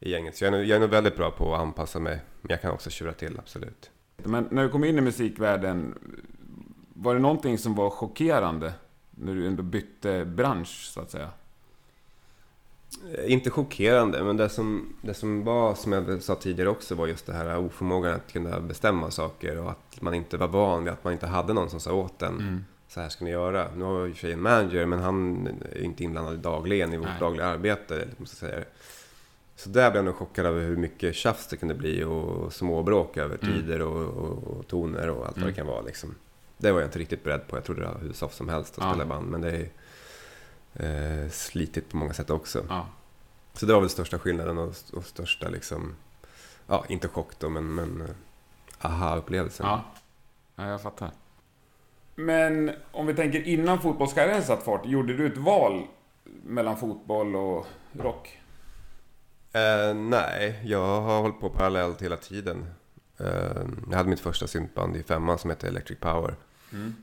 [0.00, 0.36] i gänget.
[0.36, 2.20] Så jag är, jag är nog väldigt bra på att anpassa mig.
[2.40, 3.90] Men jag kan också tjura till, absolut.
[4.16, 5.98] Men när du kom in i musikvärlden,
[6.94, 8.72] var det någonting som var chockerande?
[9.10, 11.30] När du ändå bytte bransch, så att säga?
[13.14, 17.06] Eh, inte chockerande, men det som, det som var, som jag sa tidigare också, var
[17.06, 20.92] just det här oförmågan att kunna bestämma saker och att man inte var van vid
[20.92, 22.38] att man inte hade någon som sa åt en.
[22.38, 23.68] Mm så här ska ni göra.
[23.76, 26.92] Nu har jag i och för sig en manager, men han är inte inblandad dagligen
[26.92, 27.20] i vårt Nej.
[27.20, 28.08] dagliga arbete.
[28.16, 28.64] Måste jag säga.
[29.56, 33.16] Så där blev jag nog chockad över hur mycket tjafs det kunde bli och småbråk
[33.16, 33.54] över mm.
[33.54, 35.46] tider och, och, och, toner och allt mm.
[35.46, 35.66] vad det mm.
[35.66, 35.80] kan vara.
[35.80, 36.14] Liksom.
[36.56, 37.56] Det var jag inte riktigt beredd på.
[37.56, 38.90] Jag trodde det var hur soft som helst att ja.
[38.90, 39.68] spela band, men det
[40.72, 42.64] är eh, slitigt på många sätt också.
[42.68, 42.86] Ja.
[43.52, 45.94] Så det var väl största skillnaden och, och största, liksom,
[46.66, 48.06] ja, inte chock då, men, men eh,
[48.80, 49.66] aha-upplevelsen.
[49.66, 49.84] Ja.
[50.56, 51.10] ja, jag fattar.
[52.18, 55.86] Men om vi tänker innan fotbollskarriären satt fart, gjorde du ett val
[56.24, 58.40] mellan fotboll och rock?
[59.56, 62.66] Uh, nej, jag har hållit på parallellt hela tiden.
[63.20, 66.34] Uh, jag hade mitt första syntband i femman som hette Electric Power.
[66.72, 66.94] Mm.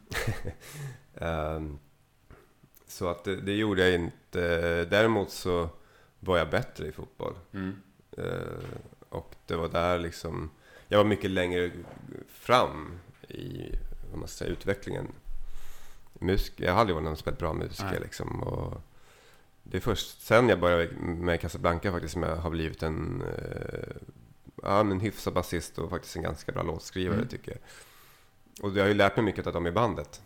[1.21, 1.71] uh,
[2.87, 4.85] så att det, det, gjorde jag inte.
[4.85, 5.69] Däremot så
[6.19, 7.33] var jag bättre i fotboll.
[7.53, 7.75] Mm.
[9.09, 10.49] och det var där liksom,
[10.87, 11.71] jag var mycket längre
[12.27, 13.75] fram i
[14.15, 15.07] vad man säga, utvecklingen.
[16.13, 18.43] Musik, jag har aldrig varit någon speciellt bra musiker liksom.
[18.43, 18.81] Och
[19.63, 23.95] det är först sen jag började med Casablanca faktiskt som jag har blivit en, eh,
[24.63, 27.27] ja, en hyfsad basist och faktiskt en ganska bra låtskrivare mm.
[27.27, 27.59] tycker jag.
[28.65, 30.21] Och jag har ju lärt mig mycket av dem i bandet.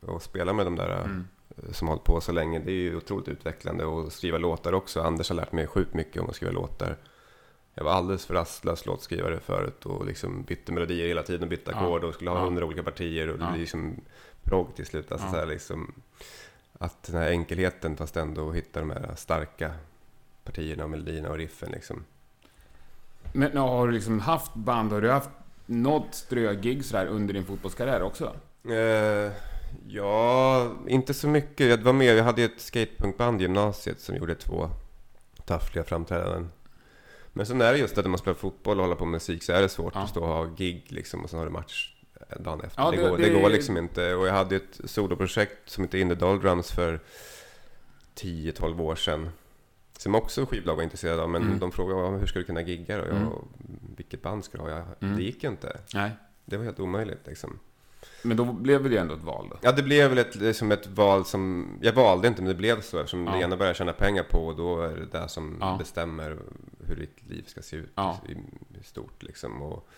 [0.00, 1.28] Och spela med de där mm.
[1.56, 3.84] Eh, som har hållit på så länge, det är ju otroligt utvecklande.
[3.84, 5.02] Och skriva låtar också.
[5.02, 6.98] Anders har lärt mig sjukt mycket om att skriva låtar.
[7.74, 11.74] Jag var alldeles för rastlös låtskrivare förut och liksom bytte melodier hela tiden och bytte
[11.74, 12.66] ackord och skulle ha hundra ja.
[12.66, 14.00] olika partier och det blir liksom
[14.42, 15.12] progg till slut.
[15.12, 15.32] Alltså ja.
[15.32, 15.94] så här liksom,
[16.78, 19.72] att den här enkelheten fast ändå hitta de här starka
[20.44, 22.04] partierna och melodierna och riffen liksom.
[23.32, 25.30] Men har du liksom haft band, har du haft
[25.66, 28.32] något strögig sådär under din fotbollskarriär också?
[28.68, 29.32] Eh,
[29.88, 31.66] ja, inte så mycket.
[31.66, 34.70] Jag var med, jag hade ett skatepunkband i gymnasiet som gjorde två
[35.44, 36.50] taffliga framträdanden.
[37.36, 39.42] Men sen är det just att när man spelar fotboll och håller på med musik
[39.42, 40.00] så är det svårt ja.
[40.00, 41.94] att stå och ha gig liksom och sen har du match
[42.40, 42.82] dagen efter.
[42.82, 44.14] Ja, det, det, går, det, det, går liksom inte.
[44.14, 47.00] Och jag hade ett soloprojekt som hette In the Doldrums för
[48.14, 49.30] 10-12 år sedan.
[49.98, 51.30] Som också skivbolag var intresserade av.
[51.30, 51.58] Men mm.
[51.58, 53.04] de frågade hur ska du kunna gigga då?
[53.04, 53.32] Jag, mm.
[53.96, 54.70] Vilket band ska du ha?
[54.70, 55.16] Jag, mm.
[55.16, 55.80] Det gick inte.
[55.94, 56.10] Nej.
[56.44, 57.58] Det var helt omöjligt liksom.
[58.22, 59.56] Men då blev det ju ändå ett val då?
[59.60, 61.68] Ja, det blev väl ett, liksom ett val som...
[61.82, 63.32] Jag valde inte, men det blev så eftersom ja.
[63.32, 65.76] det ena börjar tjäna pengar på och då är det det som ja.
[65.78, 66.38] bestämmer
[66.84, 68.20] hur ditt liv ska se ut ja.
[68.28, 68.32] i,
[68.78, 69.62] i, stort liksom.
[69.62, 69.88] Och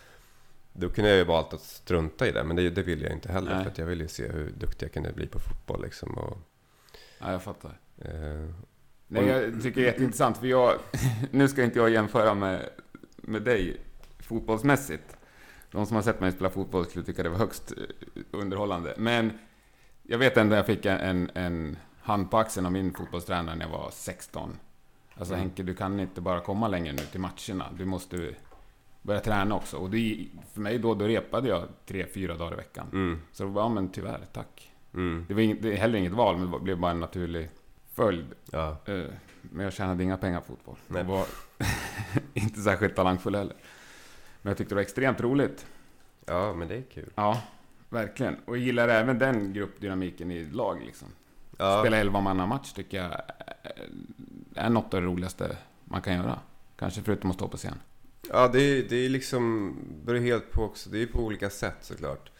[0.73, 3.31] då kunde jag ju valt att strunta i det, men det, det ville jag inte
[3.31, 3.55] heller.
[3.55, 3.63] Nej.
[3.63, 6.17] För att jag ville ju se hur duktig jag kunde bli på fotboll liksom.
[6.17, 6.37] Och,
[7.19, 7.79] ja, jag fattar.
[7.97, 8.49] Eh,
[9.07, 10.73] Nej, jag tycker det är jätteintressant, för jag...
[11.31, 12.69] nu ska inte jag jämföra med,
[13.17, 13.81] med dig
[14.19, 15.17] fotbollsmässigt.
[15.71, 18.93] De som har sett mig spela fotboll skulle tycka det var högst eh, underhållande.
[18.97, 19.31] Men
[20.03, 23.71] jag vet ändå jag fick en, en hand på axeln av min fotbollstränare när jag
[23.71, 24.57] var 16.
[25.17, 25.39] Alltså mm.
[25.39, 27.71] Henke, du kan inte bara komma längre nu till matcherna.
[27.77, 28.35] Du måste
[29.01, 29.77] börja träna också.
[29.77, 32.87] Och det, för mig då, då repade jag tre, fyra dagar i veckan.
[32.91, 33.21] Mm.
[33.31, 34.71] Så det var, ja men tyvärr, tack.
[34.93, 35.25] Mm.
[35.27, 37.49] Det var inget, det heller inget val, men det blev bara en naturlig
[37.93, 38.25] följd.
[38.51, 38.77] Ja.
[38.85, 39.03] Eh,
[39.41, 40.75] men jag tjänade inga pengar på fotboll.
[40.87, 41.01] Nej.
[41.01, 41.25] Jag var
[42.33, 43.55] inte särskilt talangfull heller.
[44.41, 45.65] Men jag tyckte det var extremt roligt.
[46.25, 47.11] Ja, men det är kul.
[47.15, 47.41] Ja,
[47.89, 48.35] verkligen.
[48.45, 51.07] Och jag gillar även den gruppdynamiken i lag liksom.
[51.57, 51.81] Ja.
[51.81, 53.21] Spela 11 match tycker jag
[54.57, 56.39] är något av det roligaste man kan göra.
[56.79, 57.75] Kanske förutom att stå på scen.
[58.29, 60.89] Ja, det är, det är liksom, beror helt på också.
[60.89, 62.31] Det är på olika sätt såklart.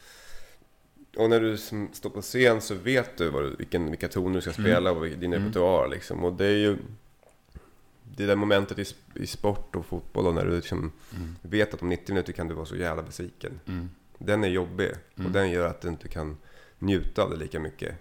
[1.17, 1.57] Och när du
[1.93, 4.71] står på scen så vet du, vad, vilken, vilka toner du ska mm.
[4.71, 5.43] spela och din mm.
[5.43, 6.23] repertoar liksom.
[6.23, 6.77] Och det är ju
[8.03, 11.35] det där momentet i, i sport och fotboll och när du liksom mm.
[11.41, 13.59] vet att om 90 minuter kan du vara så jävla besviken.
[13.65, 13.89] Mm.
[14.17, 15.31] Den är jobbig och mm.
[15.31, 16.37] den gör att du inte kan
[16.79, 17.95] njuta av det lika mycket.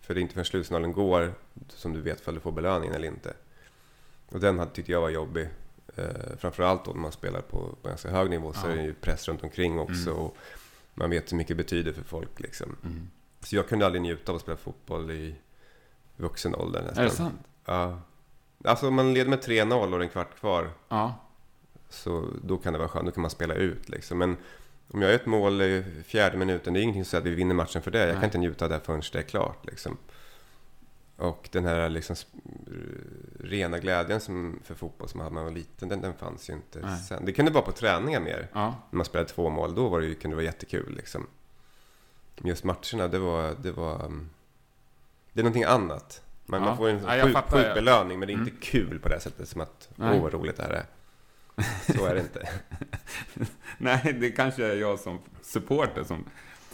[0.00, 1.34] För det är inte förrän slutsignalen går
[1.68, 3.34] som du vet om du får belöningen eller inte.
[4.30, 5.48] Och den tyckte jag var jobbig.
[5.96, 8.72] Eh, framförallt då när man spelar på, på ganska hög nivå så ja.
[8.72, 10.10] är det ju press runt omkring också.
[10.10, 10.22] Mm.
[10.22, 10.36] Och
[10.94, 12.76] man vet hur mycket det betyder för folk liksom.
[12.84, 13.10] Mm.
[13.40, 15.34] Så jag kunde aldrig njuta av att spela fotboll i
[16.16, 17.04] vuxen ålder nästan.
[17.04, 17.40] Är det sant?
[17.64, 18.00] Ja.
[18.64, 20.70] Alltså om man leder med 3-0 och en kvart kvar.
[20.88, 21.14] Ja.
[21.88, 24.18] Så då kan det vara skönt, då kan man spela ut liksom.
[24.18, 24.36] Men
[24.88, 27.34] om jag gör ett mål i fjärde minuten, det är ingenting som säger att vi
[27.34, 27.98] vinner matchen för det.
[27.98, 28.14] Jag Nej.
[28.14, 29.96] kan inte njuta av det förrän det är klart liksom.
[31.20, 32.16] Och den här liksom
[33.40, 36.50] rena glädjen som, för fotboll som man hade när man var liten, den, den fanns
[36.50, 36.98] ju inte Nej.
[36.98, 37.24] sen.
[37.24, 38.48] Det kunde vara på träningar mer.
[38.52, 38.74] Ja.
[38.90, 40.96] När man spelade två mål, då var det, kunde det vara jättekul.
[40.96, 41.26] Liksom.
[42.44, 43.94] Just matcherna, det var, det var...
[43.94, 44.30] Mm,
[45.32, 46.22] det är någonting annat.
[46.46, 46.66] Man, ja.
[46.66, 48.60] man får en ja, sjuk, fattar, sjuk belöning, men det är inte mm.
[48.60, 50.16] kul på det sättet som att Nej.
[50.16, 50.86] åh vad roligt det här är.
[51.96, 52.48] Så är det inte.
[53.78, 56.24] Nej, det kanske är jag som supporter som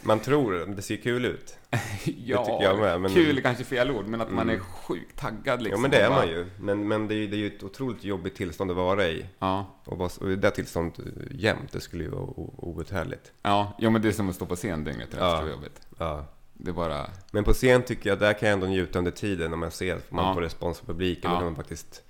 [0.07, 1.59] man tror det ser kul ut.
[2.05, 3.01] ja, jag med.
[3.01, 3.11] Men...
[3.11, 4.37] kul är kanske fel ord, men att mm.
[4.37, 5.79] man är sjukt taggad liksom.
[5.79, 6.47] Ja, men det är man ju.
[6.61, 9.27] Men, men det, är, det är ju ett otroligt jobbigt tillstånd att vara i.
[9.39, 9.67] Ja.
[9.85, 12.23] Och, bara, och det tillståndet jämt, det skulle ju vara
[12.57, 13.33] outhärdligt.
[13.43, 15.49] Ja, jo, men det är som att stå på scen dygnet runt, ja.
[15.49, 15.81] jobbigt.
[15.99, 16.27] Ja.
[16.59, 17.07] Det bara...
[17.33, 19.97] Men på scen tycker jag, där kan jag ändå njuta under tiden, när man ser
[19.97, 20.35] att man ja.
[20.35, 21.31] får respons från publiken.
[21.31, 21.37] Ja.
[21.37, 22.03] Kan man faktiskt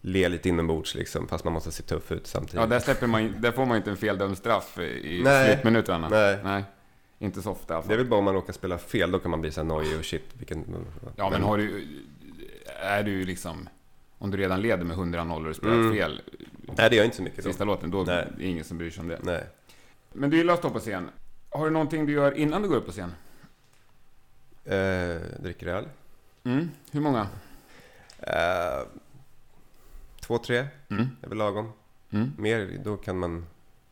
[0.00, 2.60] le lite inombords liksom, fast man måste se tuff ut samtidigt.
[2.60, 5.52] Ja, där, släpper man, där får man inte en feldömd straff i Nej.
[5.52, 6.08] slutminuterna.
[6.08, 6.38] Nej.
[6.44, 6.64] Nej.
[7.18, 7.82] Inte så ofta.
[7.82, 9.98] Det är väl bara om man råkar spela fel, då kan man bli så nojig
[9.98, 10.24] och shit.
[10.32, 11.86] Vilken, ja, men har du...
[12.80, 13.68] Är du liksom...
[14.18, 15.94] Om du redan leder med 100 nollor och spelar mm.
[15.94, 16.22] fel.
[16.76, 17.44] Nej, det gör inte så mycket.
[17.44, 17.72] Sista då.
[17.72, 18.16] låten, då Nej.
[18.16, 19.18] är det ingen som bryr sig om det.
[19.22, 19.44] Nej.
[20.12, 21.10] Men du gillar att stå på scen.
[21.50, 23.12] Har du någonting du gör innan du går upp på scen?
[24.64, 25.88] Eh, dricker öl.
[26.44, 26.70] Mm.
[26.90, 27.28] Hur många?
[28.18, 28.86] Eh,
[30.20, 30.66] två, tre.
[30.88, 31.08] Mm.
[31.22, 31.72] är väl lagom.
[32.10, 32.32] Mm.
[32.38, 33.46] Mer, då kan man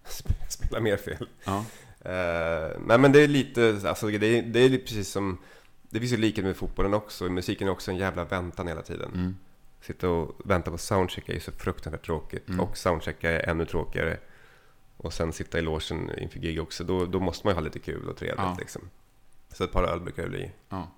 [0.49, 1.29] spela mer fel.
[1.45, 1.65] Ja.
[2.07, 5.39] Uh, nej men det är lite, alltså det är, det är precis som,
[5.91, 7.25] det finns ju likhet med fotbollen också.
[7.25, 9.11] Musiken är också en jävla väntan hela tiden.
[9.15, 9.37] Mm.
[9.81, 12.49] Sitta och vänta på soundcheck är ju så fruktansvärt tråkigt.
[12.49, 12.61] Mm.
[12.61, 14.19] Och soundchecka är ännu tråkigare.
[14.97, 16.85] Och sen sitta i logen inför gig också.
[16.85, 18.57] Då, då måste man ju ha lite kul och trevligt ja.
[18.59, 18.91] liksom.
[19.53, 20.53] Så ett par öl brukar det bli.
[20.69, 20.91] Ja.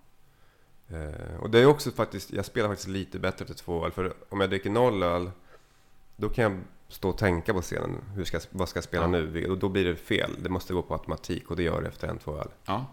[0.92, 3.92] Uh, och det är också faktiskt, jag spelar faktiskt lite bättre efter två öl.
[3.92, 5.30] För om jag dricker noll öl,
[6.16, 8.04] då kan jag stå och tänka på scenen.
[8.14, 9.08] Hur ska, vad ska jag spela ja.
[9.08, 9.46] nu?
[9.50, 10.30] Och då blir det fel.
[10.38, 12.48] Det måste gå på automatik och det gör det efter en, två öl.
[12.64, 12.86] Ja.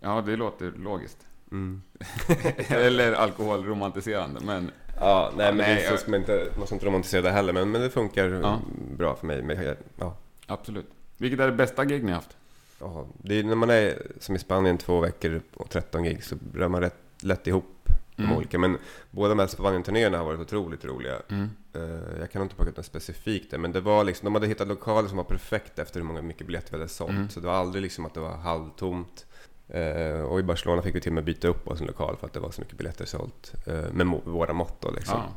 [0.00, 1.26] Ja, det låter logiskt.
[1.50, 1.82] Mm.
[2.68, 4.70] Eller alkoholromantiserande, men...
[5.00, 7.90] Ja, nej, men nej, så man inte, måste inte romantisera det heller, men, men det
[7.90, 8.60] funkar ja.
[8.96, 9.42] bra för mig.
[9.42, 10.16] Men, ja.
[10.46, 10.86] Absolut.
[11.16, 12.36] Vilket är det bästa gig ni har haft?
[12.80, 16.36] Ja, det är när man är som i Spanien två veckor och 13 gig så
[16.54, 18.58] rör man rätt lätt ihop de olika.
[18.58, 18.78] Men
[19.10, 21.14] båda de här Spanien-turnéerna har varit otroligt roliga.
[21.28, 21.50] Mm.
[21.74, 24.46] Eh, jag kan inte plocka ut något specifikt där, men det var liksom, de hade
[24.46, 27.10] hittat lokaler som var perfekta efter hur många mycket biljetter vi hade sålt.
[27.10, 27.28] Mm.
[27.28, 29.26] Så det var aldrig liksom att det var halvtomt.
[29.68, 32.26] Eh, och i Barcelona fick vi till och med byta upp oss en lokal för
[32.26, 33.52] att det var så mycket biljetter sålt.
[33.66, 35.18] Eh, med våra mått då liksom.
[35.18, 35.32] Ja.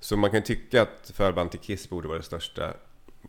[0.00, 2.72] Så man kan ju tycka att förband till Kiss borde vara det största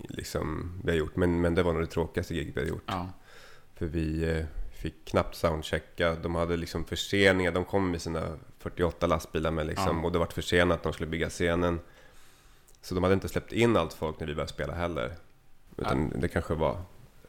[0.09, 1.15] liksom, vi har gjort.
[1.15, 2.83] Men, men det var nog det tråkigaste gig vi har gjort.
[2.87, 3.09] Ja.
[3.75, 4.45] För vi
[4.83, 6.15] fick knappt soundchecka.
[6.15, 7.51] De hade liksom förseningar.
[7.51, 10.03] De kom med sina 48 lastbilar med liksom, Ja.
[10.05, 10.83] och det var försenat.
[10.83, 11.79] De skulle bygga scenen.
[12.81, 15.13] Så de hade inte släppt in allt folk när vi började spela heller.
[15.77, 16.81] Utan det kanske var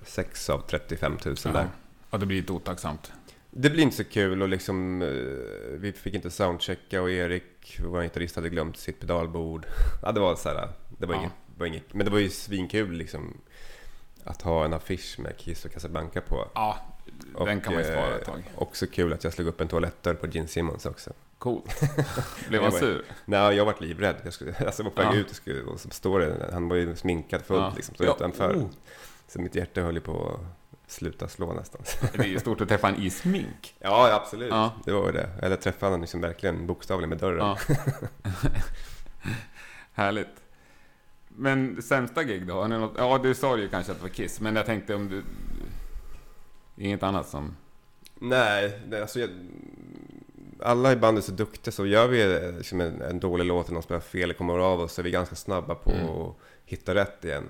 [0.03, 1.51] 6 av 35 000 Ja.
[1.53, 1.69] där.
[2.11, 3.13] ja, det blir lite otacksamt.
[3.51, 5.09] Det blir inte så kul och liksom, eh,
[5.79, 9.67] vi fick inte soundchecka och Erik, vår gitarrist, hade glömt sitt pedalbord.
[10.03, 11.21] Ja, det var så här, det var, Ja.
[11.21, 13.41] inget, var inget, men det var ju svinkul liksom
[14.25, 16.49] att ha en affisch med Kiss och Casablanca på.
[16.55, 16.79] Ja,
[17.39, 18.43] den kan man ju spara eh, ett tag.
[18.55, 21.13] Också kul att jag slog upp en toalettdörr på Gene Simmons också.
[21.39, 21.81] Coolt.
[22.49, 23.05] Blev han Jag var- sur?
[23.25, 24.17] Nej, jag vart livrädd.
[24.25, 25.21] Jag, skulle, alltså, jag var på väg Ja.
[25.21, 27.73] ut och, skulle, och så står det, han var ju sminkad fullt Ja.
[27.77, 28.57] liksom, så Ja, utanför.
[28.57, 28.67] oh.
[29.29, 31.81] Så mitt hjärta höll ju på att sluta slå nästan.
[32.13, 33.75] Det är ju stort att träffa en i smink.
[33.81, 34.51] Ja, absolut.
[34.51, 34.73] Ja.
[34.85, 35.29] Det var ju det.
[35.43, 37.57] Eller träffade honom liksom verkligen bokstavligen med dörren.
[39.93, 40.29] Härligt.
[41.29, 42.55] Men sämsta gig då?
[42.55, 42.93] Har ni något?
[42.97, 45.23] Ja, du sa ju kanske att det var Kiss, men jag tänkte om du...
[46.77, 47.57] Inget annat som...
[48.15, 49.31] Nej, det, alltså jag,
[50.61, 53.67] alla i bandet är så duktiga så gör vi eh, liksom en, en dålig låt
[53.67, 56.09] eller någon spelar fel eller kommer av oss så är vi ganska snabba på Mm.
[56.09, 56.35] att
[56.65, 57.45] hitta rätt igen.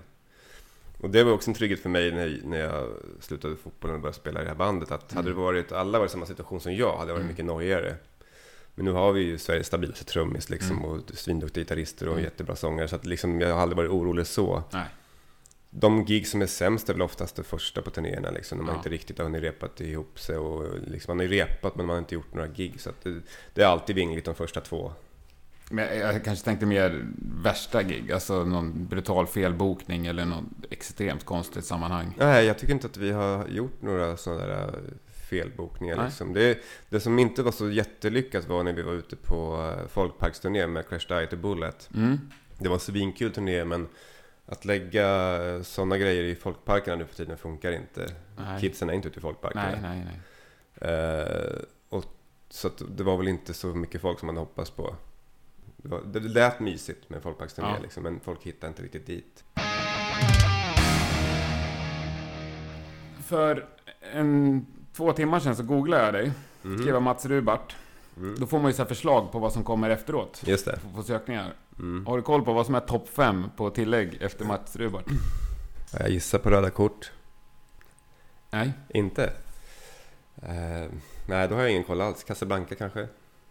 [1.01, 2.89] Och det var också en trygghet för mig när, när jag
[3.21, 4.91] slutade fotbollen och började spela i det här bandet.
[4.91, 7.29] Att hade det varit, alla varit i samma situation som jag hade det varit Mm.
[7.33, 7.97] mycket nojigare.
[8.75, 10.85] Men nu har vi ju Sveriges stabilaste trummis liksom, Mm.
[10.91, 12.25] och svinduktiga gitarrister och Mm.
[12.25, 12.89] jättebra sångare.
[12.89, 14.63] Så att liksom, jag har aldrig varit orolig så.
[14.73, 14.85] Nej.
[15.77, 18.75] De gig som är sämst är väl oftast det första på turnéerna liksom, när man
[18.75, 18.79] Ja.
[18.79, 20.37] inte riktigt har hunnit repat ihop sig.
[20.37, 22.81] Och liksom, man har ju repat men man har inte gjort några gig.
[22.81, 23.21] Så det,
[23.55, 24.93] det är alltid vingligt de första två.
[25.71, 27.05] Men jag, jag kanske tänkte mer
[27.43, 32.15] värsta gig, alltså någon brutal felbokning eller något extremt konstigt sammanhang.
[32.19, 34.95] Nej, jag tycker inte att vi har gjort några sådana där äh,
[35.31, 36.05] felbokningar.
[36.05, 36.33] Liksom.
[36.33, 36.59] Det,
[36.89, 40.89] det som inte var så jättelyckat var när vi var ute på äh, folkparksturné med
[40.89, 41.89] Crash Diet och Bullet.
[41.95, 42.21] Mm.
[42.59, 43.89] Det var en svinkul turné men
[44.47, 48.07] att lägga sådana grejer i folkparkerna nu för tiden funkar inte.
[48.37, 48.61] Nej.
[48.61, 49.71] Kidsen är inte ute i folkparkerna.
[49.71, 50.07] Nej, nej,
[50.81, 50.91] nej.
[50.91, 51.57] Eh,
[51.89, 52.05] och,
[52.49, 54.97] så det var väl inte så mycket folk som man hoppats på.
[55.77, 57.83] Det, var, det lät mysigt med folkparksturné Ja.
[57.83, 59.45] liksom, men folk hittade inte riktigt dit.
[63.27, 63.67] För
[64.13, 66.33] en, två timmar sedan så googlade jag dig.
[66.63, 66.79] Mhm.
[66.79, 67.77] Skrev Mats Rubart.
[68.17, 68.35] Mm.
[68.39, 70.43] Då får man ju så förslag på vad som kommer efteråt.
[70.47, 70.79] Just det.
[70.83, 71.55] På, på sökningar.
[71.79, 72.07] Mm.
[72.07, 75.05] Har du koll på vad som är topp 5 på tillägg efter Mats Rubart?
[75.93, 77.13] Ja, Jag gissar på röda kort.
[78.51, 78.73] Nej?
[78.89, 79.25] Inte?
[80.43, 80.91] Eh,
[81.29, 82.25] nej, då har jag ingen koll alls.
[82.25, 83.09] Casablanca kanske?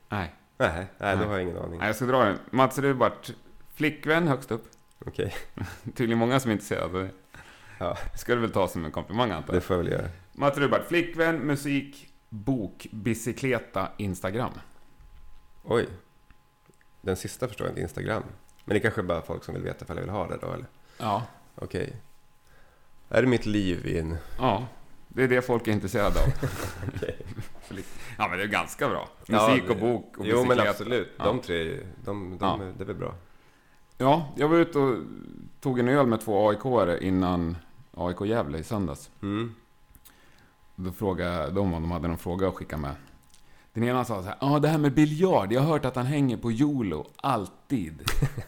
[0.10, 0.34] Nej.
[0.58, 1.28] Nej, nej, då Nej.
[1.28, 1.80] har jag ingen aning.
[1.80, 2.38] Nej, jag ska dra den.
[2.52, 3.32] Mats Rubart.
[3.74, 4.64] Flickvän högst upp.
[5.06, 5.34] Okej,
[5.96, 7.10] Tydligen många som är intresserade av det.
[7.80, 7.98] Ja.
[8.16, 9.64] Ska du väl ta som en komplimang antar det jag.
[9.64, 10.10] får jag väl göra.
[10.34, 10.88] Mats Rubart.
[10.88, 14.52] Flickvän, musik, bok, bicykleta, Instagram.
[15.64, 15.88] Oj.
[17.06, 18.24] Den sista förstår jag inte, Instagram.
[18.66, 20.52] Men det kanske är bara folk som vill veta ifall jag vill ha det då,
[20.52, 20.66] eller?
[20.98, 21.24] Ja.
[21.56, 21.96] Okej.
[23.10, 24.18] Är det mitt liv i en...
[24.40, 24.68] Ja.
[25.08, 26.26] Det är det folk är intresserade av.
[28.18, 29.10] Ja, men det är ganska bra.
[29.28, 31.18] Musik och bok och Jo, men absolut.
[31.18, 32.60] De tre, de, de, Ja.
[32.78, 33.16] det är väl bra.
[33.98, 34.98] Ja, jag var ute och
[35.62, 37.58] tog en öl med två AIK-are innan
[37.94, 39.12] AIK Gävle i söndags.
[39.22, 39.56] Mm.
[40.76, 42.96] Då frågade dem om de hade någon fråga att skicka med.
[43.74, 46.06] Den ena sa så här, ja det här med biljard, jag har hört att han
[46.06, 48.02] hänger på Jolo, alltid.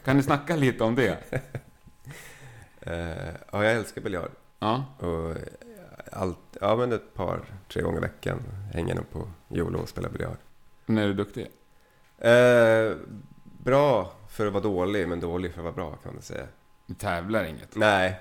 [0.04, 1.18] Kan du snacka lite om det?
[2.80, 4.30] Eh, ja, jag älskar biljard.
[4.58, 5.36] Ja, Och
[6.12, 7.40] allt, ja, men ett par,
[7.72, 10.36] tre gånger i veckan hänger jag nog på Jolo och spelar biljard.
[10.86, 11.46] när är du duktig?
[12.18, 12.96] Eh,
[13.64, 16.46] bra för att vara dålig, men dålig för att vara bra kan man säga.
[16.86, 17.76] Du tävlar inget.
[17.76, 18.20] Nej,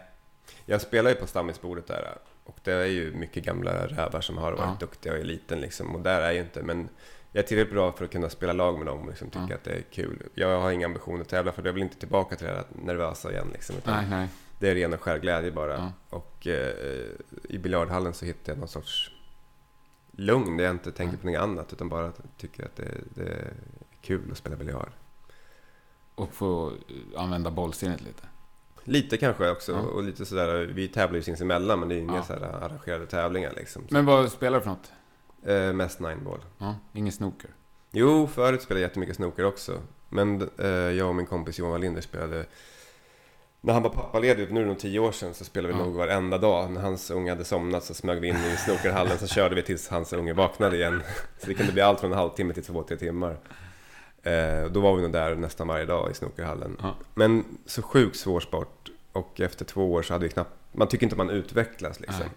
[0.65, 2.18] jag spelar ju på stammisbordet där.
[2.46, 4.78] Och det är ju mycket gamla rävar som har varit Ja.
[4.80, 5.96] duktiga i eliten liksom.
[5.96, 6.90] Och där är jag ju inte, men
[7.32, 9.56] jag är tillräckligt bra för att kunna spela lag med dem och liksom tycka Ja.
[9.56, 10.24] att det är kul.
[10.34, 13.32] Jag har inga ambitioner att tävla för jag vill inte tillbaka till det här nervösa
[13.32, 13.76] igen liksom.
[13.84, 14.28] Nej, nej.
[14.60, 15.74] Det är ren och skär glädje bara.
[15.74, 15.92] Ja.
[16.10, 16.74] Och eh,
[17.50, 19.12] i biljardhallen så hittar jag någon sorts
[20.12, 23.54] lugn där jag inte tänker på något annat utan bara tycker att det, det är
[24.02, 24.90] kul att spela biljard.
[26.16, 26.74] Och få
[27.18, 28.24] använda bollsinnet lite.
[28.88, 29.80] Lite kanske också Ja.
[29.80, 32.24] och lite sådär, vi tävlar ju sinsemellan men det är inga Ja.
[32.24, 33.88] sådär arrangerade tävlingar liksom.
[33.89, 34.91] Men vad spelar du för något?
[35.45, 36.39] Eh, mest nineball.
[36.58, 37.50] Ja, ingen snooker.
[37.91, 39.80] Jo, förut spelade jag jättemycket snooker också.
[40.10, 42.45] Men eh, jag och min kompis Johan Wallinder spelade
[43.62, 45.86] när han var pappaledig, nu är det nog tio år sedan, så spelade vi Ja.
[45.86, 46.71] nog varenda dag.
[46.71, 49.88] När hans unge hade somnat så smög vi in i snookerhallen, så körde vi tills
[49.89, 51.04] hans unge vaknade igen.
[51.39, 53.38] Så det kunde bli allt från en halvtimme till två, tre timmar.
[54.26, 56.78] Eh, då var vi nog där nästan varje dag i snookerhallen.
[56.82, 56.96] Ja.
[57.14, 61.06] Men så sjukt svår sport och efter två år så hade vi knappt, man tycker
[61.06, 62.20] inte man utvecklas liksom.
[62.20, 62.30] Nej.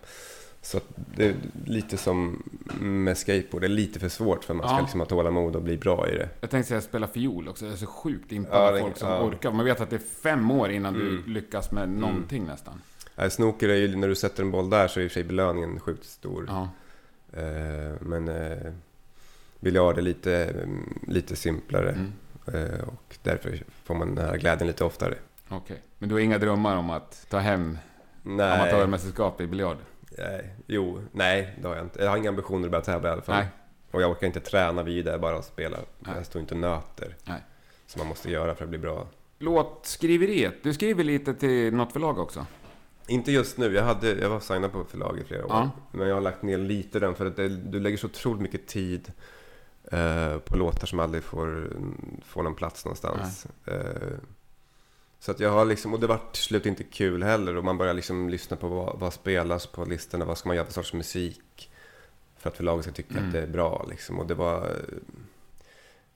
[0.63, 0.81] Så
[1.17, 2.43] det är lite som
[2.81, 4.81] med skateboard, det är lite för svårt för man ska Ja.
[4.81, 6.29] liksom ha tålamod och bli bra i det.
[6.41, 7.65] Jag tänkte säga spela fiol också.
[7.65, 9.23] Jag är så sjukt Ja, impad det- folk som ja.
[9.23, 9.53] orkar.
[9.53, 11.23] Man vet att det är fem år innan Mm.
[11.27, 12.81] du lyckas med någonting nästan.
[13.17, 15.15] Nej, snooker är ju, när du sätter en boll där så är i och för
[15.15, 16.45] sig belöningen sjukt stor.
[16.49, 16.69] Ja.
[17.33, 18.73] Eh, men eh,
[19.61, 22.13] biljard är lite, mm, lite simplare Mm.
[22.47, 25.15] eh, och därför får man den här glädjen lite oftare.
[25.49, 25.83] Okej.
[25.99, 27.79] Men du har inga drömmar om att ta hem
[28.23, 29.77] Nej, amatörmästerskap i biljard?
[30.19, 32.03] nej, jo, nej, det har jag inte.
[32.03, 33.37] Jag har inga ambitioner att börja tävla i alla fall.
[33.37, 33.47] Nej.
[33.91, 35.79] Och jag orkar inte träna vidare, bara spela.
[35.99, 36.13] Nej.
[36.17, 37.17] Jag står inte och nöter.
[37.25, 37.41] Nej.
[37.87, 39.07] Som man måste göra för att bli bra.
[39.39, 40.55] Låtskriveriet.
[40.63, 42.47] Du skriver lite till något förlag också?
[43.07, 45.51] Inte just nu, jag, hade, jag var signad på förlag i flera år.
[45.51, 45.71] Ja.
[45.93, 48.67] Men jag har lagt ner lite den för att det, du lägger så otroligt mycket
[48.67, 49.13] tid
[49.93, 51.71] eh, på låtar som aldrig får,
[52.25, 53.47] får någon plats någonstans.
[53.67, 54.19] Eh,
[55.21, 57.79] så att jag har liksom, och det var till slut inte kul heller och man
[57.79, 60.93] börjar liksom lyssna på vad, vad spelas på listorna, vad ska man göra för sorts
[60.93, 61.71] musik
[62.37, 63.27] för att förlaget ska tycka Mm.
[63.27, 64.19] att det är bra liksom.
[64.19, 64.77] Och det var,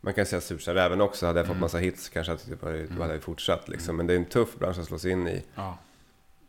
[0.00, 1.60] man kan säga surt sa räven också, hade jag fått Mm.
[1.60, 3.00] massa hits kanske hade det Mm.
[3.00, 3.96] hade jag fortsatt liksom.
[3.96, 5.42] Men det är en tuff bransch att slå sig in i.
[5.54, 5.78] Ja.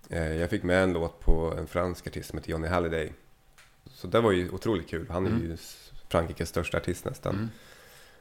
[0.09, 3.13] Eh, Jag fick med en låt på en fransk artist som heter Johnny Halliday.
[3.85, 5.07] Så det var ju otroligt kul.
[5.09, 5.41] Han är Mm.
[5.43, 5.57] ju
[6.17, 7.35] Frankrikes största artist nästan.
[7.35, 7.49] Mm.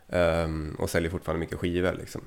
[0.09, 2.21] Ehm, och säljer fortfarande mycket skivor liksom.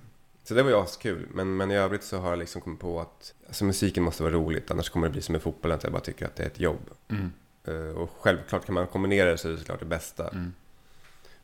[0.43, 1.27] Så det var ju askul.
[1.33, 4.33] Men, men i övrigt så har jag liksom kommit på att alltså, musiken måste vara
[4.33, 4.71] roligt.
[4.71, 6.59] Annars kommer det bli som med fotbollen, att jag bara tycker att det är ett
[6.59, 6.89] jobb.
[7.09, 7.31] Mm.
[7.65, 10.27] Eh, och självklart kan man kombinera det så är det såklart det bästa.
[10.29, 10.53] Mm.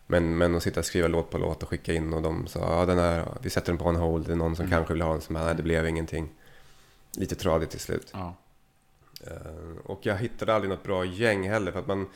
[0.07, 2.59] Men, men att sitta och skriva låt på låt och skicka in och de sa
[2.79, 4.25] ja den här, vi sätter den på en hold.
[4.25, 4.77] Det är någon som Mm.
[4.77, 6.29] kanske vill ha den som nej det blev ingenting.
[7.17, 8.09] Lite tradigt till slut.
[8.13, 8.35] Ja.
[9.27, 12.07] Eh, Och jag hittade aldrig något bra gäng heller för att man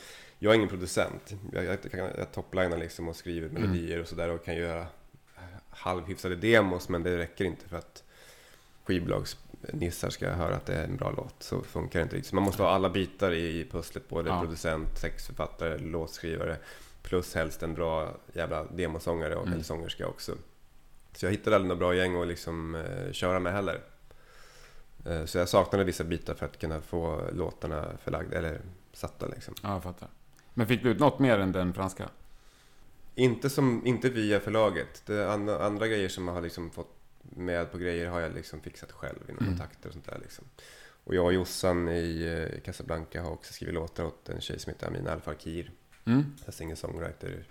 [0.46, 1.36] Jag är ingen producent.
[1.54, 3.62] Jag, jag, jag, jag toplinar liksom och skriver Mm.
[3.62, 4.88] melodier och sådär och kan göra
[5.70, 8.04] halvhyfsade demos men det räcker inte för att
[8.84, 11.36] skivbolagsnissar ska höra att det är en bra låt.
[11.44, 12.30] Så funkar det inte riktigt.
[12.30, 14.10] Så man måste ha alla bitar i i pusslet.
[14.10, 14.42] Både Ja.
[14.42, 16.58] producent, textförfattare, låtskrivare
[17.02, 19.54] plus helst en bra jävla demosångare och Mm.
[19.54, 20.36] eller sångerska också.
[21.14, 23.82] Så jag hittade aldrig något bra gäng att liksom eh, köra med heller.
[25.06, 28.62] Eh, Så jag saknade vissa bitar för att kunna få låtarna förlagda, eller
[28.94, 29.54] satta liksom.
[29.64, 30.08] ja, jag fattar.
[30.58, 32.10] Men fick du ut något mer än den franska?
[33.16, 35.02] Inte, som, inte via förlaget.
[35.06, 36.92] Det andra, andra grejer som jag har liksom fått
[37.22, 39.50] med på grejer har jag liksom fixat själv inom Mm.
[39.58, 40.46] kontakter och sånt där liksom.
[41.04, 44.74] Och jag och Jossan i eh, Casablanca har också skrivit låtar åt en tjej som
[44.74, 45.72] heter Amina Al Fakir.
[46.06, 46.24] Mm.
[46.50, 47.44] Singer-songwriter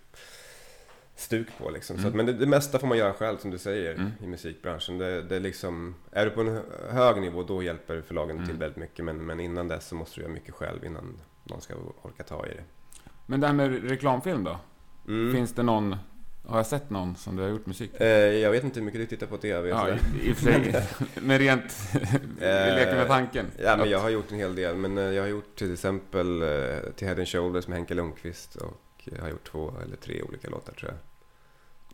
[1.17, 1.97] stuk på liksom.
[1.97, 2.09] Så Mm.
[2.11, 4.11] att, men det, det mesta får man göra själv som du säger Mm.
[4.23, 4.99] i musikbranschen.
[4.99, 8.49] Det, det är liksom, är du på en hö- hög nivå då hjälper förlagen Mm.
[8.49, 9.05] till väldigt mycket.
[9.05, 12.47] Men, men innan dess så måste du göra mycket själv innan någon ska orka ta
[12.47, 12.65] i det.
[13.27, 14.59] Men det här med reklamfilm då?
[15.09, 15.33] Mm.
[15.35, 15.97] Finns det någon...
[16.47, 18.03] Har jag sett någon som du har gjort musik till?
[18.03, 19.69] Eh, jag vet inte hur mycket du tittar på TV.
[19.69, 19.89] Ja,
[20.23, 20.87] i, i sig.
[21.15, 21.89] Men rent...
[22.39, 23.47] Vi leker med tanken.
[23.63, 24.77] Ja, men jag har gjort en hel del.
[24.77, 26.49] Men eh, jag har gjort till exempel eh,
[26.97, 28.57] till Head and Shoulders med Henke Lundqvist.
[28.57, 30.99] Och jag har gjort två eller tre olika låtar tror jag.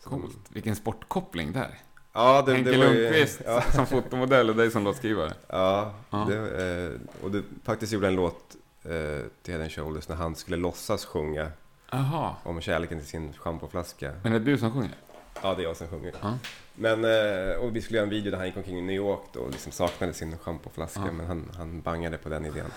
[0.02, 0.38] Coolt.
[0.48, 1.78] Vilken sportkoppling där.
[2.12, 5.32] Ja, det, Henke det Lundqvist Ja, som fotomodell och dig som låtskrivare.
[5.48, 6.26] ja, Ja.
[6.28, 10.56] Det, eh, och du faktiskt gjorde en låt eh, till Head Shoulders när han skulle
[10.56, 11.50] låtsas sjunga
[11.90, 12.34] Jaha.
[12.42, 14.12] om kärleken till sin schampoflaska.
[14.22, 14.94] Men är det du som sjunger?
[15.42, 16.14] Ja, det är jag som sjunger.
[16.22, 16.38] Ja.
[16.74, 19.20] Men, eh, och vi skulle göra en video där han gick omkring i New York
[19.32, 21.02] då, och liksom saknade sin schampoflaska.
[21.06, 21.12] Ja.
[21.12, 22.70] Men han, han bangade på den idén.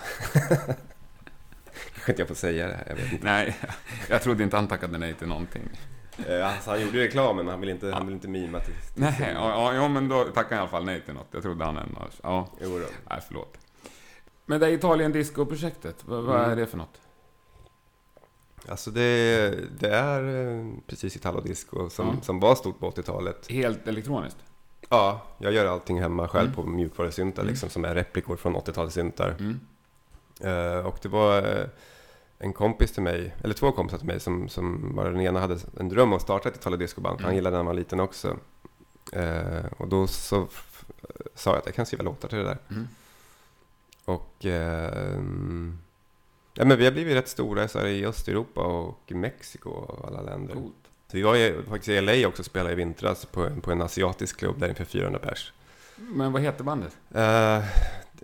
[1.94, 3.24] Kanske inte jag får säga det här, jag vet inte.
[3.24, 3.56] Nej,
[4.08, 5.62] jag trodde inte han tackade nej till någonting.
[6.28, 8.74] Eh, Alltså, han gjorde reklamen, men han ville inte, han ville inte mima till...
[8.74, 11.28] till Nej, ja, ja, ja, men då tackade han i alla fall nej till något.
[11.30, 12.00] Jag trodde han ändå...
[12.22, 12.86] Ja, Jo då.
[13.10, 13.56] nej, förlåt.
[14.46, 16.58] Men det Italien Disco-projektet, vad, vad är Mm.
[16.58, 17.00] det för något?
[18.68, 22.14] Alltså det, det är eh, precis Italo Disco som, Ja.
[22.22, 23.46] som var stort på 80-talet.
[23.50, 24.38] Helt elektroniskt?
[24.88, 26.56] Ja, jag gör allting hemma själv Mm.
[26.56, 27.50] på mjukvarusyntar Mm.
[27.52, 29.34] liksom, som är replikor från 80-talssyntar.
[29.38, 29.60] Mm.
[30.40, 31.66] Eh, och det var eh,
[32.38, 35.58] en kompis till mig, eller två kompisar till mig, som, som bara den ena hade
[35.80, 37.16] en dröm om att starta ett Italo Disco-band.
[37.18, 37.36] för Han Mm.
[37.36, 38.36] gillade när han var liten också.
[39.12, 40.46] Eh, och då så
[41.34, 42.58] sa jag att jag kan skriva låtar till det där.
[42.70, 42.88] Mm.
[44.04, 45.78] Och ehm,
[46.54, 50.22] ja, men vi har blivit rätt stora så här, i Östeuropa och Mexiko och alla
[50.22, 50.54] länder.
[50.54, 50.74] Coolt.
[51.10, 53.72] Så vi var i, faktiskt i LA också och spelade i vintras på, en- på
[53.72, 55.52] en asiatisk klubb där inför 400 pers.
[55.96, 56.96] Men vad heter bandet?
[57.14, 57.64] Eh,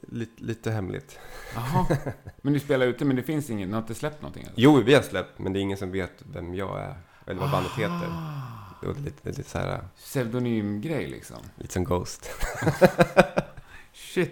[0.09, 1.19] lite, lite hemligt.
[1.55, 1.87] Jaha.
[2.43, 4.43] Men du spelar ute, men det finns ingen, ni har inte släppt någonting?
[4.43, 4.53] Eller?
[4.57, 6.95] Jo, vi har släppt, men det är ingen som vet vem jag är.
[7.27, 8.07] Eller vad bandet heter.
[8.11, 11.37] Ah, Det var lite, lite så här, Pseudonymgrej liksom.
[11.57, 12.31] lite som Ghost.
[13.93, 14.31] Shit.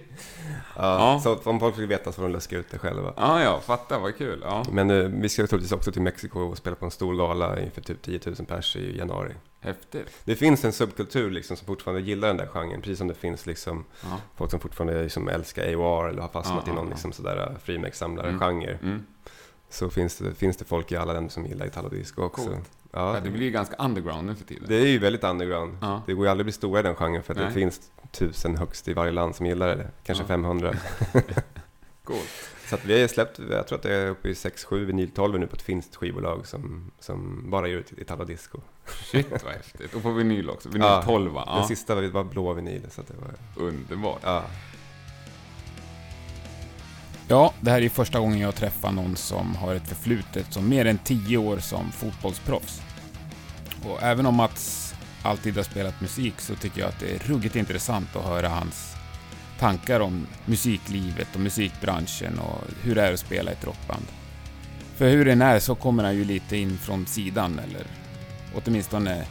[0.76, 0.82] Ja,
[1.14, 1.20] ja.
[1.20, 3.14] Så om folk vill veta så får de luska ut det själva.
[3.16, 4.40] Ja, ja, fattar, vad kul.
[4.44, 4.64] Ja.
[4.72, 7.80] Men uh, vi ska troligtvis också till Mexiko och spela på en stor gala inför
[7.80, 9.34] typ 10 000 pers i januari.
[9.60, 10.06] Häftigt.
[10.24, 13.46] Det finns en subkultur liksom som fortfarande gillar den där genren, precis som det finns
[13.46, 14.20] liksom ja.
[14.36, 17.58] folk som fortfarande liksom älskar AOR eller har fastnat ja, i någon liksom sådär uh,
[17.58, 18.70] frimärkssamlare-genre.
[18.70, 18.78] Mm.
[18.82, 19.06] Mm.
[19.70, 22.44] Så finns det, finns det folk i alla länder som gillar Italo Disco också.
[22.44, 22.70] Coolt.
[22.92, 23.20] Ja.
[23.24, 24.64] det blir ju ganska underground nu för tiden.
[24.68, 25.76] Det är ju väldigt underground.
[25.80, 26.02] Ja.
[26.06, 27.46] Det går ju aldrig att bli stora i den genren för att Nej.
[27.46, 27.80] det finns
[28.10, 29.90] tusen högst i varje land som gillar det.
[30.04, 30.28] Kanske ja.
[30.28, 30.74] 500.
[32.04, 32.16] cool.
[32.68, 35.40] Så att vi har släppt, jag tror att det är uppe i 6-7 vinyl 12
[35.40, 38.60] nu på ett finskt skivbolag som, som bara gör Italo Disco.
[38.86, 39.94] Shit vad häftigt.
[39.94, 40.68] Och på vinyl också.
[40.68, 41.44] Vinyl ja, 12 va?
[41.46, 41.54] Ja.
[41.54, 42.82] Den sista var blå vinyl.
[42.90, 43.66] Så det var...
[43.68, 44.20] Underbart.
[44.22, 44.44] Ja.
[47.30, 50.84] Ja, det här är första gången jag träffar någon som har ett förflutet som mer
[50.84, 52.82] än 10 år som fotbollsproffs.
[53.84, 57.56] Och även om Mats alltid har spelat musik så tycker jag att det är ruggigt
[57.56, 58.94] intressant att höra hans
[59.58, 64.06] tankar om musiklivet och musikbranschen och hur det är att spela i ett rockband.
[64.96, 67.86] För hur den är så kommer han ju lite in från sidan, eller
[68.54, 69.24] åtminstone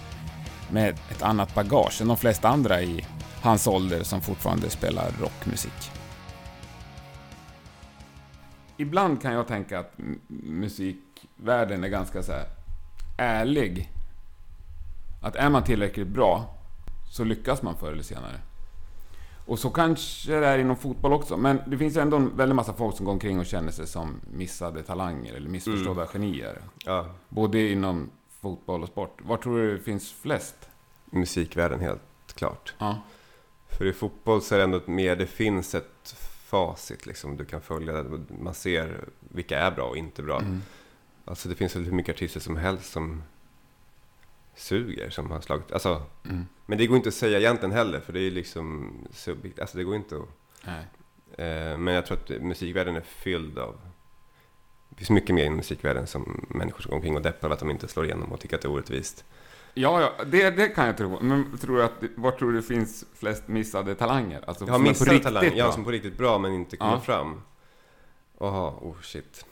[0.71, 3.05] med ett annat bagage än de flesta andra i
[3.41, 5.96] hans ålder som fortfarande spelar rockmusik.
[8.77, 9.93] Ibland kan jag tänka att
[10.27, 12.33] musikvärlden är ganska så
[13.17, 13.91] ärlig.
[15.21, 16.55] Att är man tillräckligt bra
[17.11, 18.41] så lyckas man förr eller senare.
[19.45, 22.73] Och så kanske det är inom fotboll också, men det finns ändå en väldig massa
[22.73, 26.07] folk som går omkring och känner sig som missade talanger eller missförstådda mm.
[26.07, 26.61] genier.
[26.85, 27.05] Ja.
[27.29, 28.09] Både inom
[28.41, 29.21] fotboll och sport.
[29.23, 30.69] Var tror du det finns flest?
[31.05, 32.01] Musikvärlden helt
[32.35, 32.73] klart.
[32.77, 33.01] Ja.
[33.69, 36.15] För i fotboll så är det ändå mer, det finns ett
[36.47, 37.37] facit liksom.
[37.37, 38.05] Du kan följa,
[38.41, 40.39] man ser vilka är bra och inte bra.
[40.39, 40.61] Mm.
[41.25, 43.23] Alltså det finns väl hur mycket artister som helst som
[44.55, 46.01] suger som har slagit, alltså.
[46.25, 46.45] Mm.
[46.65, 49.83] Men det går inte att säga egentligen heller för det är liksom subjektivt, alltså det
[49.83, 50.29] går inte att.
[51.37, 53.79] Eh, men jag tror att musikvärlden är fylld av
[54.89, 57.71] det finns mycket mer i musikvärlden som människor som går omkring och deppar att de
[57.71, 59.25] inte slår igenom och tycker att det är orättvist.
[59.73, 61.19] Ja, ja det, det kan jag tro.
[61.21, 64.43] Men tror att, var tror du det finns flest missade talanger?
[64.47, 65.53] Alltså, ja, missade talanger.
[65.55, 66.99] Ja, som på riktigt bra men inte kommer ja.
[66.99, 67.41] fram.
[68.39, 69.45] Jaha, oh shit.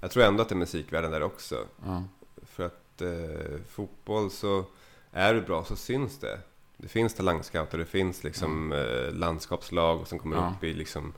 [0.00, 1.56] Jag tror ändå att det är musikvärlden där också.
[1.84, 2.04] Ja.
[2.42, 4.64] För att eh, fotboll så,
[5.12, 6.40] är du bra så syns det.
[6.76, 9.06] Det finns talangscouter, det finns liksom mm.
[9.06, 10.54] eh, landskapslag som kommer ja.
[10.56, 11.12] upp i liksom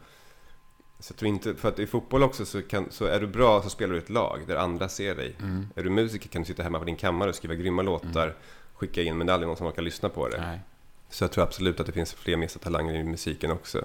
[1.05, 3.63] så jag tror inte, för att i fotboll också så, kan, så är du bra
[3.63, 5.37] så spelar du ett lag där andra ser dig.
[5.41, 5.67] Mm.
[5.77, 8.37] Är du musiker kan du sitta hemma på din kammare och skriva grymma låtar, mm.
[8.75, 10.41] skicka in, men det är aldrig någon som orkar lyssna på det.
[10.41, 10.61] Nej.
[11.09, 13.85] Så jag tror absolut att det finns fler missade talanger i musiken också.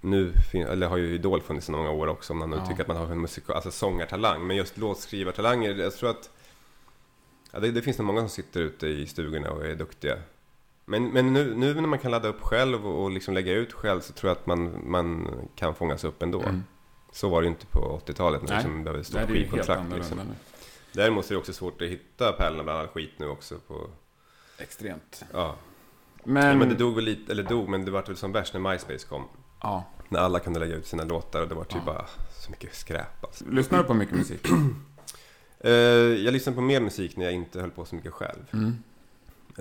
[0.00, 2.66] Nu eller har ju Idol funnits i många år också, om man nu ja.
[2.66, 4.46] tycker att man har en musik, alltså sångartalang.
[4.46, 6.30] Men just låtskrivartalanger, jag tror att
[7.52, 10.18] ja, det, det finns nog många som sitter ute i stugorna och är duktiga.
[10.88, 14.00] Men, men nu, nu när man kan ladda upp själv och liksom lägga ut själv
[14.00, 16.42] så tror jag att man, man kan fångas upp ändå.
[16.42, 16.64] Mm.
[17.12, 19.94] Så var det ju inte på 80-talet när liksom behövde stå skivkontrakt.
[19.94, 20.18] Liksom.
[20.92, 23.58] Däremot är det också svårt att hitta pärlorna bland all skit nu också.
[23.66, 23.90] På...
[24.58, 25.24] Extremt.
[25.32, 25.56] Ja.
[26.24, 26.46] Men...
[26.46, 28.60] Ja, men det dog väl lite, eller dog, men det var väl som värst när
[28.60, 29.24] MySpace kom.
[29.62, 29.84] Ja.
[30.08, 31.92] När alla kunde lägga ut sina låtar och det var typ ja.
[31.92, 33.24] bara så mycket skräp.
[33.24, 33.44] Alltså.
[33.50, 34.48] Lyssnar du på mycket musik?
[34.50, 35.70] uh,
[36.24, 38.44] jag lyssnar på mer musik när jag inte höll på så mycket själv.
[38.52, 38.76] Mm.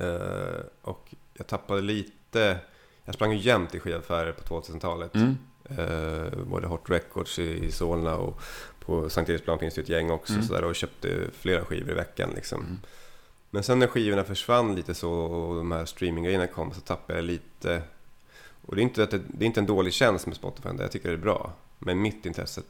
[0.01, 2.57] Uh, och jag tappade lite,
[3.05, 5.15] jag sprang ju jämt i skivaffärer på 2000-talet.
[5.15, 5.37] Mm.
[5.79, 8.41] Uh, både Hot Records i, i Solna och
[8.79, 10.33] på Sankt Eriksplan finns det ett gäng också.
[10.33, 10.45] Mm.
[10.45, 12.61] Så där, och köpte flera skivor i veckan liksom.
[12.61, 12.77] Mm.
[13.49, 17.25] Men sen när skivorna försvann lite så och de här streaminggrejerna kom så tappade jag
[17.25, 17.81] lite.
[18.65, 21.09] Och det är inte, det, det är inte en dålig tjänst med Spotify, jag tycker
[21.09, 21.53] det är bra.
[21.79, 22.61] Men mitt intresse,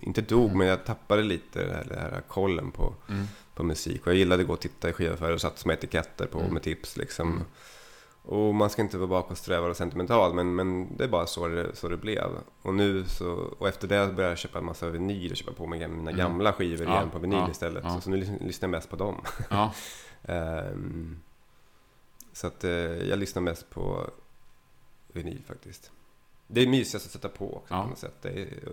[0.00, 0.58] inte dog, mm.
[0.58, 3.26] men jag tappade lite det här, det här kollen på, mm.
[3.56, 4.02] På musik.
[4.02, 6.52] Och jag gillade att gå och titta i skivaffärer och satt som etiketter på mm.
[6.52, 7.28] med tips liksom.
[7.28, 7.44] Mm.
[8.22, 11.76] Och man ska inte vara bakåtsträvare och sentimental, men, men det är bara så det,
[11.76, 12.30] så det blev.
[12.62, 15.66] Och nu så, och efter det började jag köpa en massa vinyl och köpa på
[15.66, 16.16] mig mina mm.
[16.16, 17.84] gamla skivor ja, igen på vinyl ja, istället.
[17.84, 17.94] Ja.
[17.94, 19.24] Så, så, nu lyssnar jag mest på dem.
[20.22, 21.20] um,
[22.32, 22.70] så att uh,
[23.08, 24.10] jag lyssnar mest på
[25.12, 25.92] vinyl faktiskt.
[26.46, 27.82] Det är mysigast att sätta på också ja.
[27.82, 28.26] på något sätt.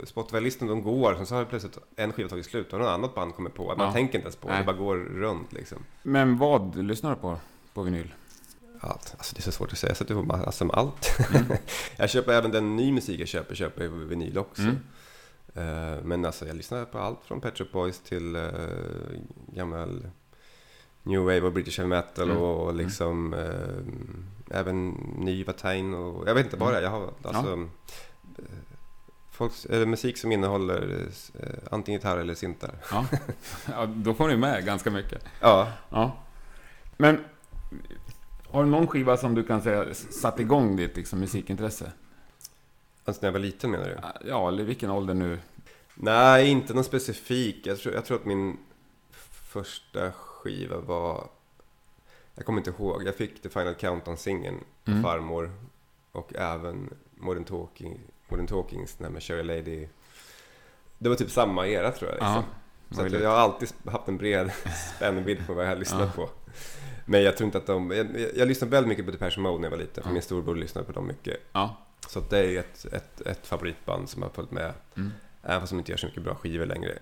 [0.03, 3.35] Spotify-listan de går, sen så har plötsligt en skiva tagit slut och något annat band
[3.35, 3.75] kommer på.
[3.77, 5.77] Man tänker inte ens på det, det bara går runt liksom.
[6.03, 7.37] Men vad lyssnar du på,
[7.73, 8.13] på vinyl?
[8.83, 9.15] allt.
[9.17, 11.19] Alltså det är så svårt att säga, jag sätter ihop alltså, allt.
[11.33, 11.45] Mm.
[11.97, 14.61] jag köper även den ny musik jag köper, köper jag vinyl också.
[14.61, 14.77] Mm.
[15.57, 18.49] Uh, men alltså jag lyssnar på allt från Pet Shop Boys till uh,
[19.47, 20.07] gammal
[21.03, 22.41] New Wave och British Heavy Metal mm.
[22.41, 22.85] och mm.
[22.85, 26.83] liksom uh, även ny Watain och jag vet inte bara, mm.
[26.83, 27.67] jag har alltså ja.
[29.33, 31.07] Folks, eller musik som innehåller
[31.39, 32.75] eh, antingen gitarr eller syntar.
[32.91, 33.05] Ja.
[33.71, 35.25] ja, då får ni med ganska mycket.
[35.39, 35.71] Ja.
[35.89, 36.17] ja.
[36.97, 37.23] Men
[38.47, 41.91] Har du någon skiva som du kan säga satt igång ditt liksom, musikintresse?
[43.05, 44.27] Alltså när jag var liten menar du?
[44.29, 45.39] Ja, eller vilken ålder nu?
[45.95, 47.67] Nej, inte någon specifik.
[47.67, 48.57] Jag tror, jag tror att min
[49.51, 50.11] första
[50.43, 51.27] skiva var...
[52.35, 53.03] Jag kommer inte ihåg.
[53.07, 55.03] Jag fick The Final Countdown-singeln av Mm.
[55.03, 55.51] farmor.
[56.11, 59.87] Och även Modern, Talking, Modern Talkings, den här med Cherry Lady.
[60.97, 62.15] Det var typ samma era tror jag.
[62.15, 62.43] Liksom.
[62.89, 64.51] Ja, Så jag har alltid haft en bred
[64.95, 66.25] spännvidd på vad jag har lyssnat Ja.
[66.25, 66.29] på.
[67.05, 67.91] Men jag tror inte att de...
[67.91, 70.03] Jag, jag, lyssnade väldigt mycket på Depeche Mode när jag var liten.
[70.03, 70.13] För Ja.
[70.13, 71.37] min storbror lyssnade på dem mycket.
[72.07, 74.73] Så det är ett, ett, ett favoritband som har följt med.
[74.95, 75.11] Mm.
[75.43, 76.99] Även fast de inte gör så mycket bra skivor längre.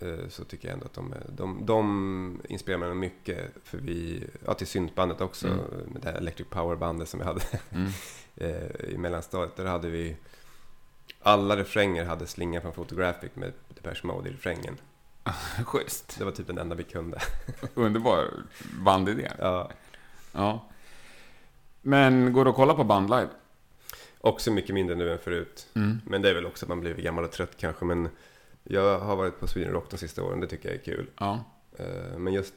[0.00, 3.50] Eh, Så tycker jag ändå att de, är- de, de inspirerar mig mycket.
[3.64, 5.46] För vi, ja till syntbandet också.
[5.46, 5.58] Mm.
[5.92, 7.40] Med det här Electric Power-bandet som vi hade
[7.72, 7.88] Mm.
[8.36, 9.56] eh, i mellanstadiet.
[9.56, 10.16] Där hade vi...
[11.22, 14.76] Alla refränger hade slingan från Photographic med Depeche Mode i refrängen.
[15.64, 16.18] Schysst.
[16.18, 17.18] Det var typ den enda vi kunde.
[17.74, 18.28] Underbar
[18.84, 19.30] bandidé.
[19.38, 19.70] Ja.
[20.32, 20.64] Ja.
[21.82, 23.28] Men går det att kolla på band live?
[24.20, 25.66] Också mycket mindre nu än förut.
[25.74, 26.00] Mm.
[26.06, 27.84] Men det är väl också att man blir gammal och trött kanske.
[27.84, 28.08] Men
[28.64, 30.40] jag har varit på Sweden Rock de sista åren.
[30.40, 31.06] Det tycker jag är kul.
[31.18, 31.44] Ja.
[31.78, 32.54] Eh, Men just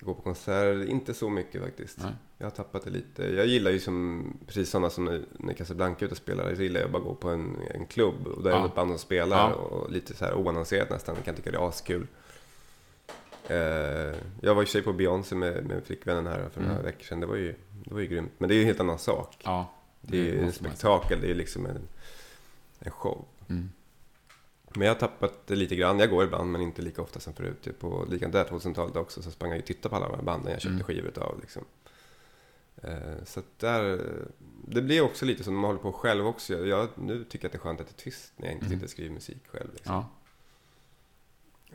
[0.00, 1.98] gå på konserter, inte så mycket faktiskt.
[2.02, 2.12] Nej.
[2.38, 3.24] Jag har tappat det lite.
[3.26, 6.90] Jag gillar ju som, precis sådana som när- Casablanca ute och spelar, så gillar jag
[6.90, 8.56] bara gå på en, en klubb och där Ja.
[8.56, 9.54] är det ett band som spelar Ja.
[9.54, 11.14] och lite så här oannonserat nästan.
[11.14, 12.06] Jag kan tycka det är askul.
[13.48, 13.56] Eh,
[14.40, 16.84] jag var i och för sig på Beyoncé med, med flickvännen här för några Mm.
[16.84, 17.20] veckor sedan.
[17.20, 18.32] Det var, ju, det var ju grymt.
[18.38, 19.36] Men det är ju en helt annan sak.
[19.44, 19.72] Ja.
[20.00, 21.88] Det är ju en spektakel, det är liksom en,
[22.78, 23.24] en show.
[23.48, 23.70] Mm.
[24.76, 25.98] Men jag har tappat det lite grann.
[25.98, 27.62] Jag går ibland, men inte lika ofta som förut.
[27.62, 30.22] Typ på likadant där 2000-talet också, så sprang jag och tittade på alla de här
[30.22, 30.84] banden jag köpte Mm.
[30.84, 31.40] skivor utav.
[31.40, 31.64] Liksom.
[32.82, 34.00] Eh, så där,
[34.68, 36.66] det blir också lite som när man håller på själv också.
[36.66, 38.66] Jag, nu tycker jag att det är skönt att det är tyst när jag inte
[38.66, 38.76] Mm.
[38.76, 39.70] sitter och skriver musik själv.
[39.72, 39.94] Liksom.
[39.94, 40.08] Ja.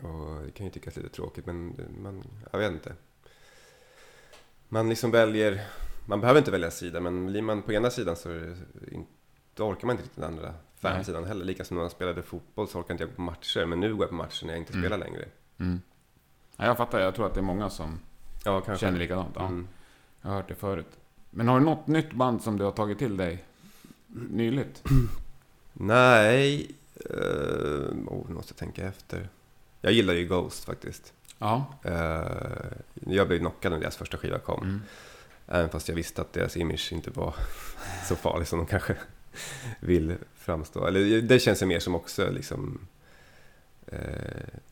[0.10, 2.94] Och det kan ju tyckas lite tråkigt, men man, jag vet inte.
[4.70, 5.68] Man liksom väljer,
[6.06, 8.36] man behöver inte välja sida, men blir man på ena sidan så är
[8.74, 9.06] det in,
[9.56, 11.46] då orkar man inte riktigt den andra fansidan heller.
[11.46, 13.94] Lika som när man spelade fotboll så orkar inte jag gå på matcher, men nu
[13.96, 14.84] går jag på matcher när jag inte Mm.
[14.84, 15.26] spelar längre.
[15.60, 15.82] Mm.
[16.58, 16.66] ja.
[16.66, 18.00] Jag fattar, jag tror att det är många som
[18.44, 18.86] Ja, kanske.
[18.86, 19.32] känner likadant.
[19.36, 19.46] Ja.
[19.46, 19.68] Mm.
[20.22, 20.98] Jag har hört det förut.
[21.30, 23.44] Men har du något nytt band som du har tagit till dig
[24.08, 24.84] nyligt?
[25.74, 26.72] Nej,
[27.10, 29.30] uh, oh, nu måste jag tänka efter.
[29.82, 31.14] Jag gillar ju Ghost faktiskt.
[31.38, 31.66] Ja.
[31.84, 34.62] Eh, jag blev knockad när deras första skiva kom.
[34.64, 34.82] Mm.
[35.48, 37.36] Även fast jag visste att deras image inte var
[38.08, 38.96] så farlig som de kanske
[39.80, 40.86] vill framstå.
[40.88, 42.80] Eller det känns ju mer som också liksom...
[43.88, 44.00] Eh,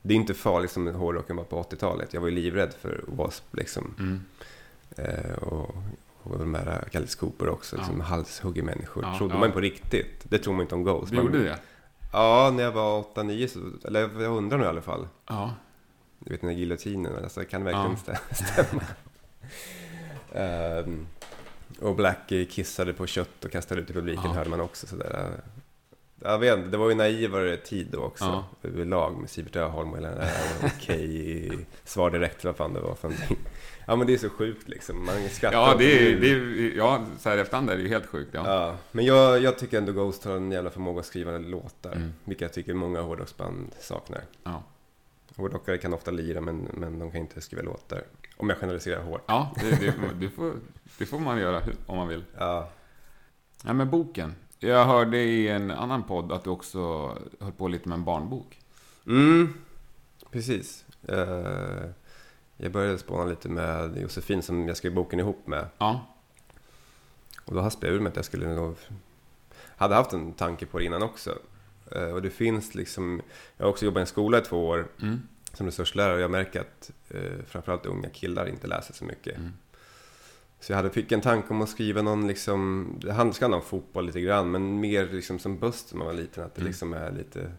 [0.01, 2.13] det är inte farligt som hårdrocken var på 80-talet.
[2.13, 3.57] Jag var ju livrädd för W.A.S.P.
[3.57, 3.95] liksom.
[3.99, 4.21] Mm.
[4.97, 5.75] Eh, och,
[6.23, 7.81] och de här Alice Cooper också, Ja.
[7.81, 9.03] liksom halshugger människor.
[9.03, 9.39] Ja, Trodde ja.
[9.39, 10.19] man på riktigt.
[10.23, 11.09] Det tror man inte om Ghost.
[11.11, 11.59] Du Man- gjorde det?
[12.13, 13.87] Ja, när jag var 8-9 så...
[13.87, 15.07] Eller jag undrar nu i alla fall.
[15.27, 15.53] Ja.
[16.19, 18.13] Du vet den där giljotinen, alltså, kan det verkligen Ja.
[18.13, 18.83] stä- stämma?
[20.33, 21.07] Ehm,
[21.81, 24.31] och Blackie kissade på kött och kastade ut i publiken Ja.
[24.33, 25.31] hörde man också sådär.
[26.21, 28.45] Jag vet inte, det var ju naivare tid då också Ja.
[28.63, 30.31] överlag med Sivert Öholm och hela det där
[30.75, 31.51] okej,
[31.83, 33.37] svar direkt vad fan det var för någonting.
[33.87, 37.05] Ja men det är så sjukt liksom, man skrattar Ja, det är, det är, ja,
[37.19, 38.29] så här efterhand är det ju helt sjukt.
[38.33, 38.41] Ja.
[38.45, 42.13] Ja, men jag, jag tycker ändå Ghost har en jävla förmåga att skriva låtar, Mm.
[42.23, 44.21] vilket jag tycker många hårdrocksband saknar.
[44.43, 44.63] Ja.
[45.35, 48.03] Hårdrockare kan ofta lira men, men de kan inte skriva låtar.
[48.37, 49.23] Om jag generaliserar hårt.
[49.27, 50.53] Ja, det, det, det, får,
[50.97, 52.23] det får man göra om man vill.
[52.37, 52.69] Ja,
[53.65, 54.35] Ja, men boken.
[54.59, 56.79] Jag hörde i en annan podd att du också
[57.39, 58.59] höll på lite med en barnbok.
[59.07, 59.53] mm,
[60.31, 60.85] precis.
[61.07, 61.89] Eh,
[62.57, 65.65] jag började spåna lite med Josefin som jag skrev boken ihop med.
[65.77, 66.05] Ja.
[67.45, 68.75] Och då haspade jag ur mig att jag skulle nog...
[69.77, 71.37] Hade haft en tanke på det innan också.
[71.91, 73.21] Eh, och det finns liksom...
[73.57, 75.21] Jag har också jobbat i en skola i två år Mm.
[75.53, 79.37] som resurslärare och jag märker att eh, framförallt unga killar inte läser så mycket.
[79.37, 79.53] Mm.
[80.59, 84.05] Så jag hade, fick en tanke om att skriva någon, liksom, det handlar om fotboll
[84.05, 86.67] lite grann, men mer liksom som Buster när man var liten, att det Mm.
[86.69, 87.51] liksom är lite,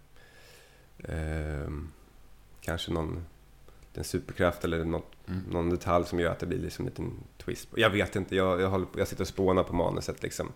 [0.99, 1.89] ehm,
[2.61, 3.25] kanske någon
[3.95, 5.41] en superkraft eller något, Mm.
[5.51, 7.13] någon detalj som gör att det blir liksom en liten
[7.45, 7.69] twist.
[7.77, 10.49] Jag vet inte, jag, jag, på, jag sitter och spånar på manuset liksom.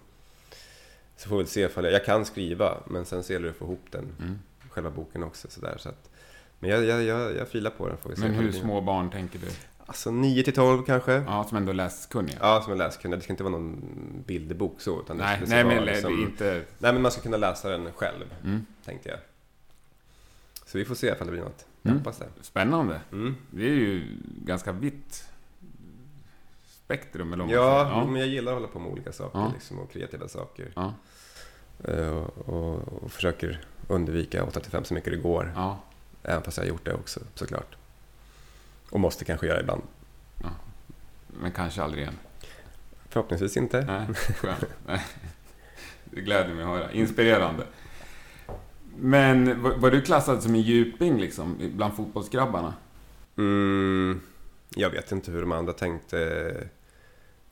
[1.16, 3.56] Så får vi se ifall jag, jag kan skriva, men sen så gäller det att
[3.56, 4.38] få ihop den, Mm.
[4.70, 5.76] själva boken också sådär.
[5.78, 6.10] Så att,
[6.58, 8.22] men jag, jag, jag, jag filar på den får vi se.
[8.22, 9.46] Men hur små barn tänker du?
[9.86, 11.12] Alltså 9 till 12 kanske.
[11.12, 12.36] Ja, som ändå är läskunniga?
[12.40, 13.18] Ja, som en läskunnig.
[13.18, 13.82] Det ska inte vara någon
[14.26, 15.00] bilderbok så.
[15.00, 16.64] Utan nej, det nej men liksom, inte...
[16.78, 18.66] nej, men man ska kunna läsa den själv, Mm.
[18.84, 19.18] tänkte jag.
[20.66, 21.66] Så vi får se ifall det blir något.
[21.82, 21.98] Jag Mm.
[21.98, 22.26] hoppas det.
[22.40, 23.00] Spännande.
[23.12, 23.36] Mm.
[23.50, 25.28] Det är ju ganska vitt
[26.84, 28.06] spektrum, eller Ja, säger.
[28.06, 29.50] men jag gillar att hålla på med olika saker Ja.
[29.54, 30.72] liksom, och kreativa saker.
[30.76, 30.94] Ja.
[31.84, 35.52] Eh, Och, och, och försöker undvika 8-5 så mycket det går.
[35.56, 35.78] ja.
[36.22, 37.76] Även fast jag har gjort det också, såklart.
[38.94, 39.82] Och måste kanske göra ibland.
[41.28, 42.18] Men kanske aldrig igen.
[43.08, 43.84] Förhoppningsvis inte.
[43.84, 44.64] Nej, skönt.
[46.04, 46.92] Det gläder mig att höra.
[46.92, 47.66] Inspirerande.
[48.96, 52.74] Men var, var du klassad som en djuping liksom, bland fotbollsgrabbarna?
[53.36, 54.20] Mm,
[54.76, 56.68] jag vet inte hur de andra tänkte.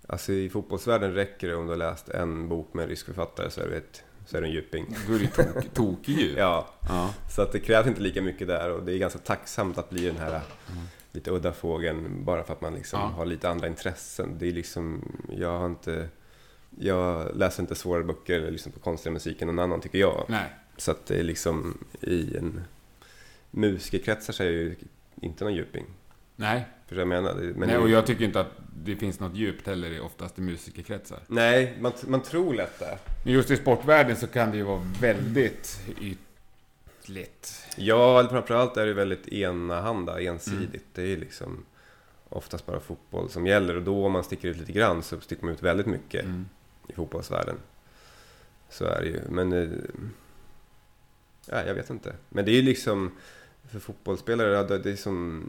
[0.07, 3.51] Alltså i fotbollsvärlden räcker det om du har läst en bok med en rysk författare
[3.51, 4.97] så är du ett så är du en djuping.
[5.09, 6.69] Då är du tok, tokig ja.
[6.89, 9.91] ja, så att det krävs inte lika mycket där och det är ganska tacksamt att
[9.91, 10.87] bli den här mm.
[11.13, 13.07] Lite udda fågeln bara för att man liksom ja.
[13.07, 14.39] har lite andra intressen.
[14.39, 16.09] Det är liksom, jag har inte,
[16.79, 20.25] jag läser inte svåra böcker eller lyssnar på konstigare musik än någon annan tycker jag.
[20.29, 20.53] Nej.
[20.77, 22.61] Så att det är liksom i en
[23.51, 24.77] musikerkretsar så är jag ju
[25.21, 25.85] inte någon djuping.
[26.37, 26.67] Nej.
[26.87, 27.35] För jag menar.
[27.35, 28.53] Men Nej, och jag tycker inte att
[28.85, 31.19] det finns något djupt heller oftast i musikerkretsar.
[31.27, 32.99] Nej, man, man tror lätt det.
[33.25, 36.19] Men just i sportvärlden så kan det ju vara väldigt ytligt.
[37.77, 40.75] Ja, framförallt är det väldigt enahanda, ensidigt.
[40.75, 40.83] Mm.
[40.93, 41.65] Det är liksom
[42.29, 43.77] oftast bara fotboll som gäller.
[43.77, 46.47] Och då om man sticker ut lite grann så sticker man ut väldigt mycket mm.
[46.89, 47.57] i fotbollsvärlden.
[48.69, 49.21] Så är det ju.
[49.29, 49.53] Men...
[49.53, 49.69] Eh,
[51.47, 52.15] ja, jag vet inte.
[52.29, 53.11] Men det är ju liksom...
[53.71, 55.45] För fotbollsspelare, det är som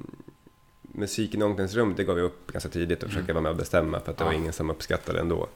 [0.81, 3.35] musiken i omklädningsrummet, det gav jag upp ganska tidigt och försöka mm.
[3.35, 4.27] vara med och bestämma för att det ja.
[4.27, 5.47] var ingen som uppskattade det ändå.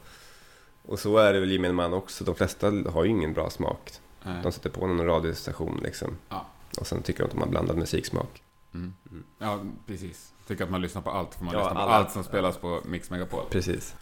[0.85, 2.23] Och så är det väl gemene man också.
[2.23, 3.91] De flesta har ju ingen bra smak.
[4.23, 4.43] Nej.
[4.43, 6.17] De sätter på någon radiostation liksom.
[6.29, 6.45] Ja.
[6.79, 8.43] Och sen tycker de att de har blandad musiksmak.
[8.73, 8.93] Mm.
[9.11, 9.23] Mm.
[9.39, 10.33] Ja, precis.
[10.47, 11.91] Tycker att man lyssnar på allt, för man ja, lyssnar på alla.
[11.91, 13.43] allt som spelas på Mix Megapol.
[13.49, 13.95] Precis.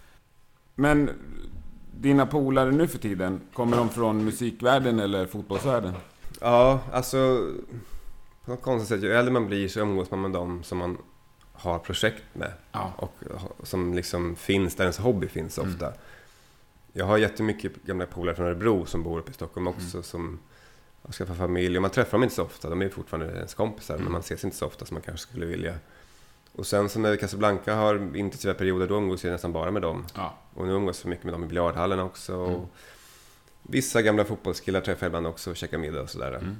[0.76, 1.10] Men
[1.92, 5.94] dina polare nu för tiden, kommer de från musikvärlden eller fotbollsvärlden?
[6.42, 7.48] Ja, alltså
[8.46, 10.98] på något konstigt sätt, ju äldre man blir så umgås man med dem som man
[11.54, 12.52] har projekt med.
[12.72, 12.94] Ja.
[12.98, 13.14] Och
[13.64, 15.88] som liksom finns där ens hobby finns ofta.
[15.88, 16.00] Mm.
[16.98, 19.98] Jag har jättemycket gamla polare från Örebro som bor uppe i Stockholm också.
[19.98, 20.04] Mm.
[20.04, 20.40] Som
[21.02, 21.78] har skaffat familj.
[21.78, 22.70] Och man träffar dem inte så ofta.
[22.70, 23.94] De är fortfarande ens kompisar.
[23.94, 24.04] Mm.
[24.04, 25.76] Men man ses inte så ofta som man kanske skulle vilja.
[26.52, 30.06] Och sen så när Casablanca har intensiva perioder, då umgås jag nästan bara med dem.
[30.16, 30.38] Ja.
[30.54, 32.36] Och nu umgås jag mycket med dem i biljardhallen också.
[32.36, 32.66] Och mm.
[33.64, 36.32] vissa gamla fotbollskillar träffar jag ibland också och käkar middag och sådär.
[36.32, 36.56] Mm.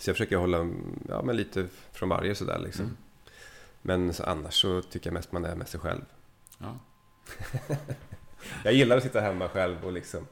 [0.00, 0.70] Så jag försöker hålla
[1.08, 2.84] ja, men lite från varje sådär liksom.
[2.84, 2.96] Mm.
[3.82, 6.04] Men så annars så tycker jag mest man är med sig själv.
[6.58, 6.78] Ja.
[8.64, 10.26] jag gillar att sitta hemma själv och liksom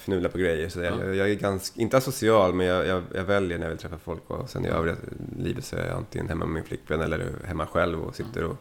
[0.00, 0.68] fnula på grejer.
[0.68, 1.14] Så jag, ja.
[1.14, 4.30] jag är ganska, inte asocial, men jag, jag, jag, väljer när jag vill träffa folk.
[4.30, 4.96] Och sen i övriga
[5.36, 8.56] livet så är jag antingen hemma med min flickvän eller hemma själv och sitter och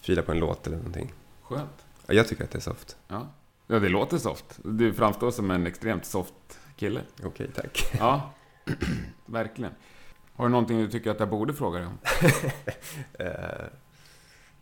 [0.00, 1.12] filar på en låt eller någonting.
[1.42, 1.86] Skönt.
[2.06, 2.96] Ja, jag tycker att det är soft.
[3.08, 3.28] Ja,
[3.66, 4.58] ja det låter soft.
[4.64, 7.00] Du framstår som en extremt soft kille.
[7.18, 7.96] Okej, okay, tack.
[7.98, 8.32] Ja,
[9.26, 9.72] verkligen.
[10.34, 11.98] Har du någonting du tycker att jag borde fråga dig om?
[12.22, 12.26] uh,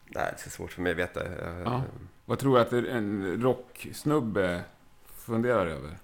[0.07, 1.25] nej, det är svårt för mig att veta.
[1.25, 1.83] Uh, ja.
[2.31, 4.63] Vad tror du att en rocksnubbe
[5.05, 5.99] funderar över?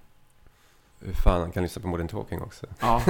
[1.01, 2.67] Hur fan han kan lyssna på Modern Talking också.
[2.81, 3.03] Ja.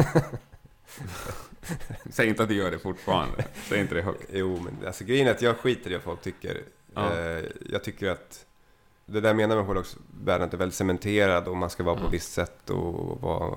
[2.10, 3.44] Säg inte att du gör det fortfarande.
[3.68, 4.30] Säg inte det högt.
[4.32, 6.62] Jo, men alltså grejen är att jag skiter i vad folk tycker.
[6.94, 7.10] Ja.
[7.10, 8.46] Uh, jag tycker att
[9.06, 12.06] det där menar med hårdrocksvärlden, att det är väldigt cementerad och man ska vara på
[12.06, 13.56] ett visst sätt och vara...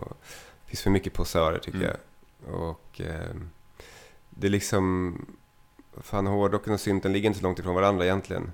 [0.64, 1.90] Det finns för mycket posörer tycker mm.
[1.90, 2.56] jag.
[2.56, 3.36] Och eh,
[4.30, 5.16] det är liksom...
[5.98, 8.52] Fan, hårdrocken och synten ligger inte så långt ifrån varandra egentligen.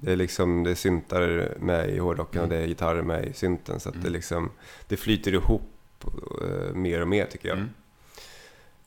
[0.00, 2.50] Det är liksom, det är syntar med i hårdrocken mm.
[2.50, 3.80] och det är gitarrer med i synten.
[3.80, 4.04] Så att mm.
[4.04, 4.50] det liksom,
[4.88, 5.62] det flyter ihop
[6.42, 7.58] uh, mer och mer tycker jag.
[7.58, 7.70] Mm.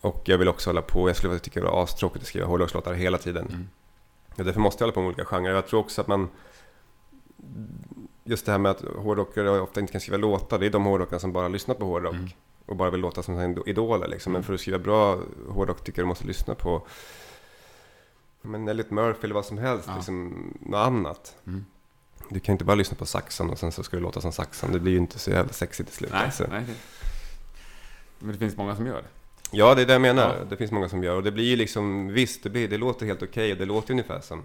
[0.01, 2.93] Och jag vill också hålla på, jag skulle tycka det var astråkigt att skriva hårdrockslåtar
[2.93, 3.47] hela tiden.
[3.47, 3.67] Mm.
[4.35, 5.53] Och därför måste jag hålla på med olika genrer.
[5.53, 6.29] Jag tror också att man,
[8.23, 11.19] just det här med att hårdrockare ofta inte kan skriva låtar, det är de hårdrockarna
[11.19, 12.13] som bara lyssnar på hårdrock.
[12.13, 12.29] Mm
[12.71, 14.07] och bara vill låta som idoler.
[14.07, 14.31] Liksom.
[14.31, 14.45] Men mm.
[14.45, 16.87] för att skriva bra hårdrock tycker jag du måste lyssna på
[18.41, 19.95] men Elliot Murphy eller vad som helst, ja.
[19.95, 21.35] liksom, något annat.
[21.47, 21.65] Mm.
[22.29, 24.71] Du kan inte bara lyssna på Saxon och sen så ska du låta som Saxon.
[24.71, 26.11] Det blir ju inte så jävla sexigt till slut.
[26.11, 26.47] Nej, alltså.
[26.49, 26.65] nej.
[28.19, 29.07] Men det finns många som gör det.
[29.51, 30.35] Ja, det är det jag menar.
[30.39, 30.45] Ja.
[30.49, 31.15] Det finns många som gör.
[31.15, 33.53] Och det blir ju liksom, visst, det, blir, det låter helt okej.
[33.53, 34.43] Okay, det låter ungefär som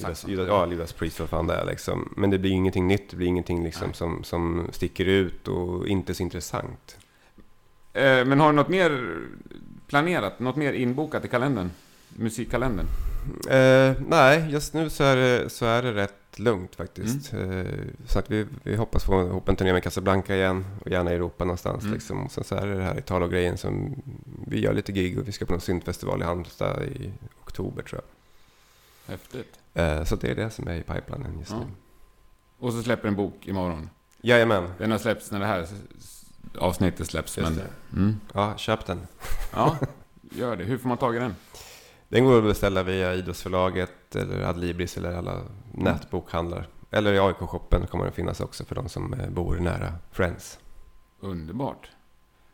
[0.00, 2.14] Judas, Judas, ja, Judas Priest, vad fan det är liksom.
[2.16, 6.14] Men det blir ingenting nytt, det blir ingenting liksom som, som sticker ut och inte
[6.14, 6.98] så intressant.
[7.92, 9.18] Eh, men har du något mer
[9.86, 10.40] planerat?
[10.40, 11.70] Något mer inbokat i kalendern?
[12.08, 12.86] Musikkalendern?
[13.50, 17.32] Eh, nej, just nu så är, det, så är det rätt lugnt faktiskt.
[17.32, 17.50] Mm.
[17.50, 17.66] Eh,
[18.06, 21.14] så att vi, vi hoppas få ihop en turné med Casablanca igen och gärna i
[21.14, 21.82] Europa någonstans.
[21.82, 21.94] Mm.
[21.94, 22.24] Liksom.
[22.24, 24.02] Och sen så är det det här Italo-grejen som
[24.46, 27.12] vi gör lite gig och vi ska på någon syntfestival i Halmstad i
[27.44, 29.12] oktober tror jag.
[29.12, 29.58] Häftigt.
[29.74, 31.58] Eh, så det är det som är i pipelinen just ja.
[31.58, 31.66] nu.
[32.58, 33.90] Och så släpper en bok imorgon.
[34.20, 34.70] Jajamän.
[34.78, 35.66] Den har släppts när det här
[36.58, 37.36] avsnittet släpps.
[37.36, 37.60] Men...
[37.92, 38.20] Mm.
[38.32, 39.06] Ja, köp den.
[39.52, 39.78] Ja,
[40.30, 40.64] gör det.
[40.64, 41.34] Hur får man tag i den?
[42.08, 45.42] Den går att beställa via Idrottsförlaget eller Adlibris eller alla
[45.72, 46.68] nätbokhandlar.
[46.90, 50.58] Eller i AIK-shoppen kommer den finnas också för de som eh, bor nära Friends.
[51.20, 51.90] Underbart.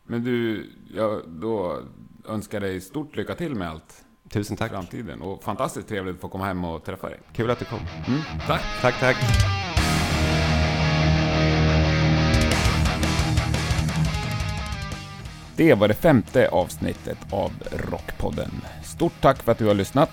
[0.03, 1.79] Men du, jag då
[2.27, 4.05] önskar dig stort lycka till med allt.
[4.29, 4.71] Tusen tack.
[4.71, 5.21] framtiden.
[5.21, 7.19] Och fantastiskt trevligt att få komma hem och träffa dig.
[7.33, 7.79] Kul att du kom.
[8.07, 8.61] Mm, tack!
[8.81, 9.17] Tack, tack.
[15.55, 18.51] Det var det femte avsnittet av Rockpodden.
[18.83, 20.09] Stort tack för att du har lyssnat.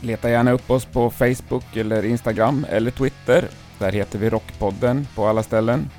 [0.00, 3.48] Leta gärna upp oss på Facebook eller Instagram eller Twitter.
[3.78, 5.90] Där heter vi Rockpodden på alla ställen.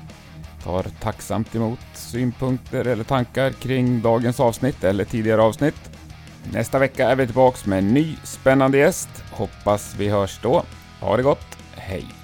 [0.64, 5.90] Tar tacksamt emot synpunkter eller tankar kring dagens avsnitt eller tidigare avsnitt.
[6.52, 9.24] Nästa vecka är vi tillbaks med en ny spännande gäst.
[9.32, 10.62] Hoppas vi hörs då.
[11.00, 11.58] Ha det gott.
[11.76, 12.19] Hej!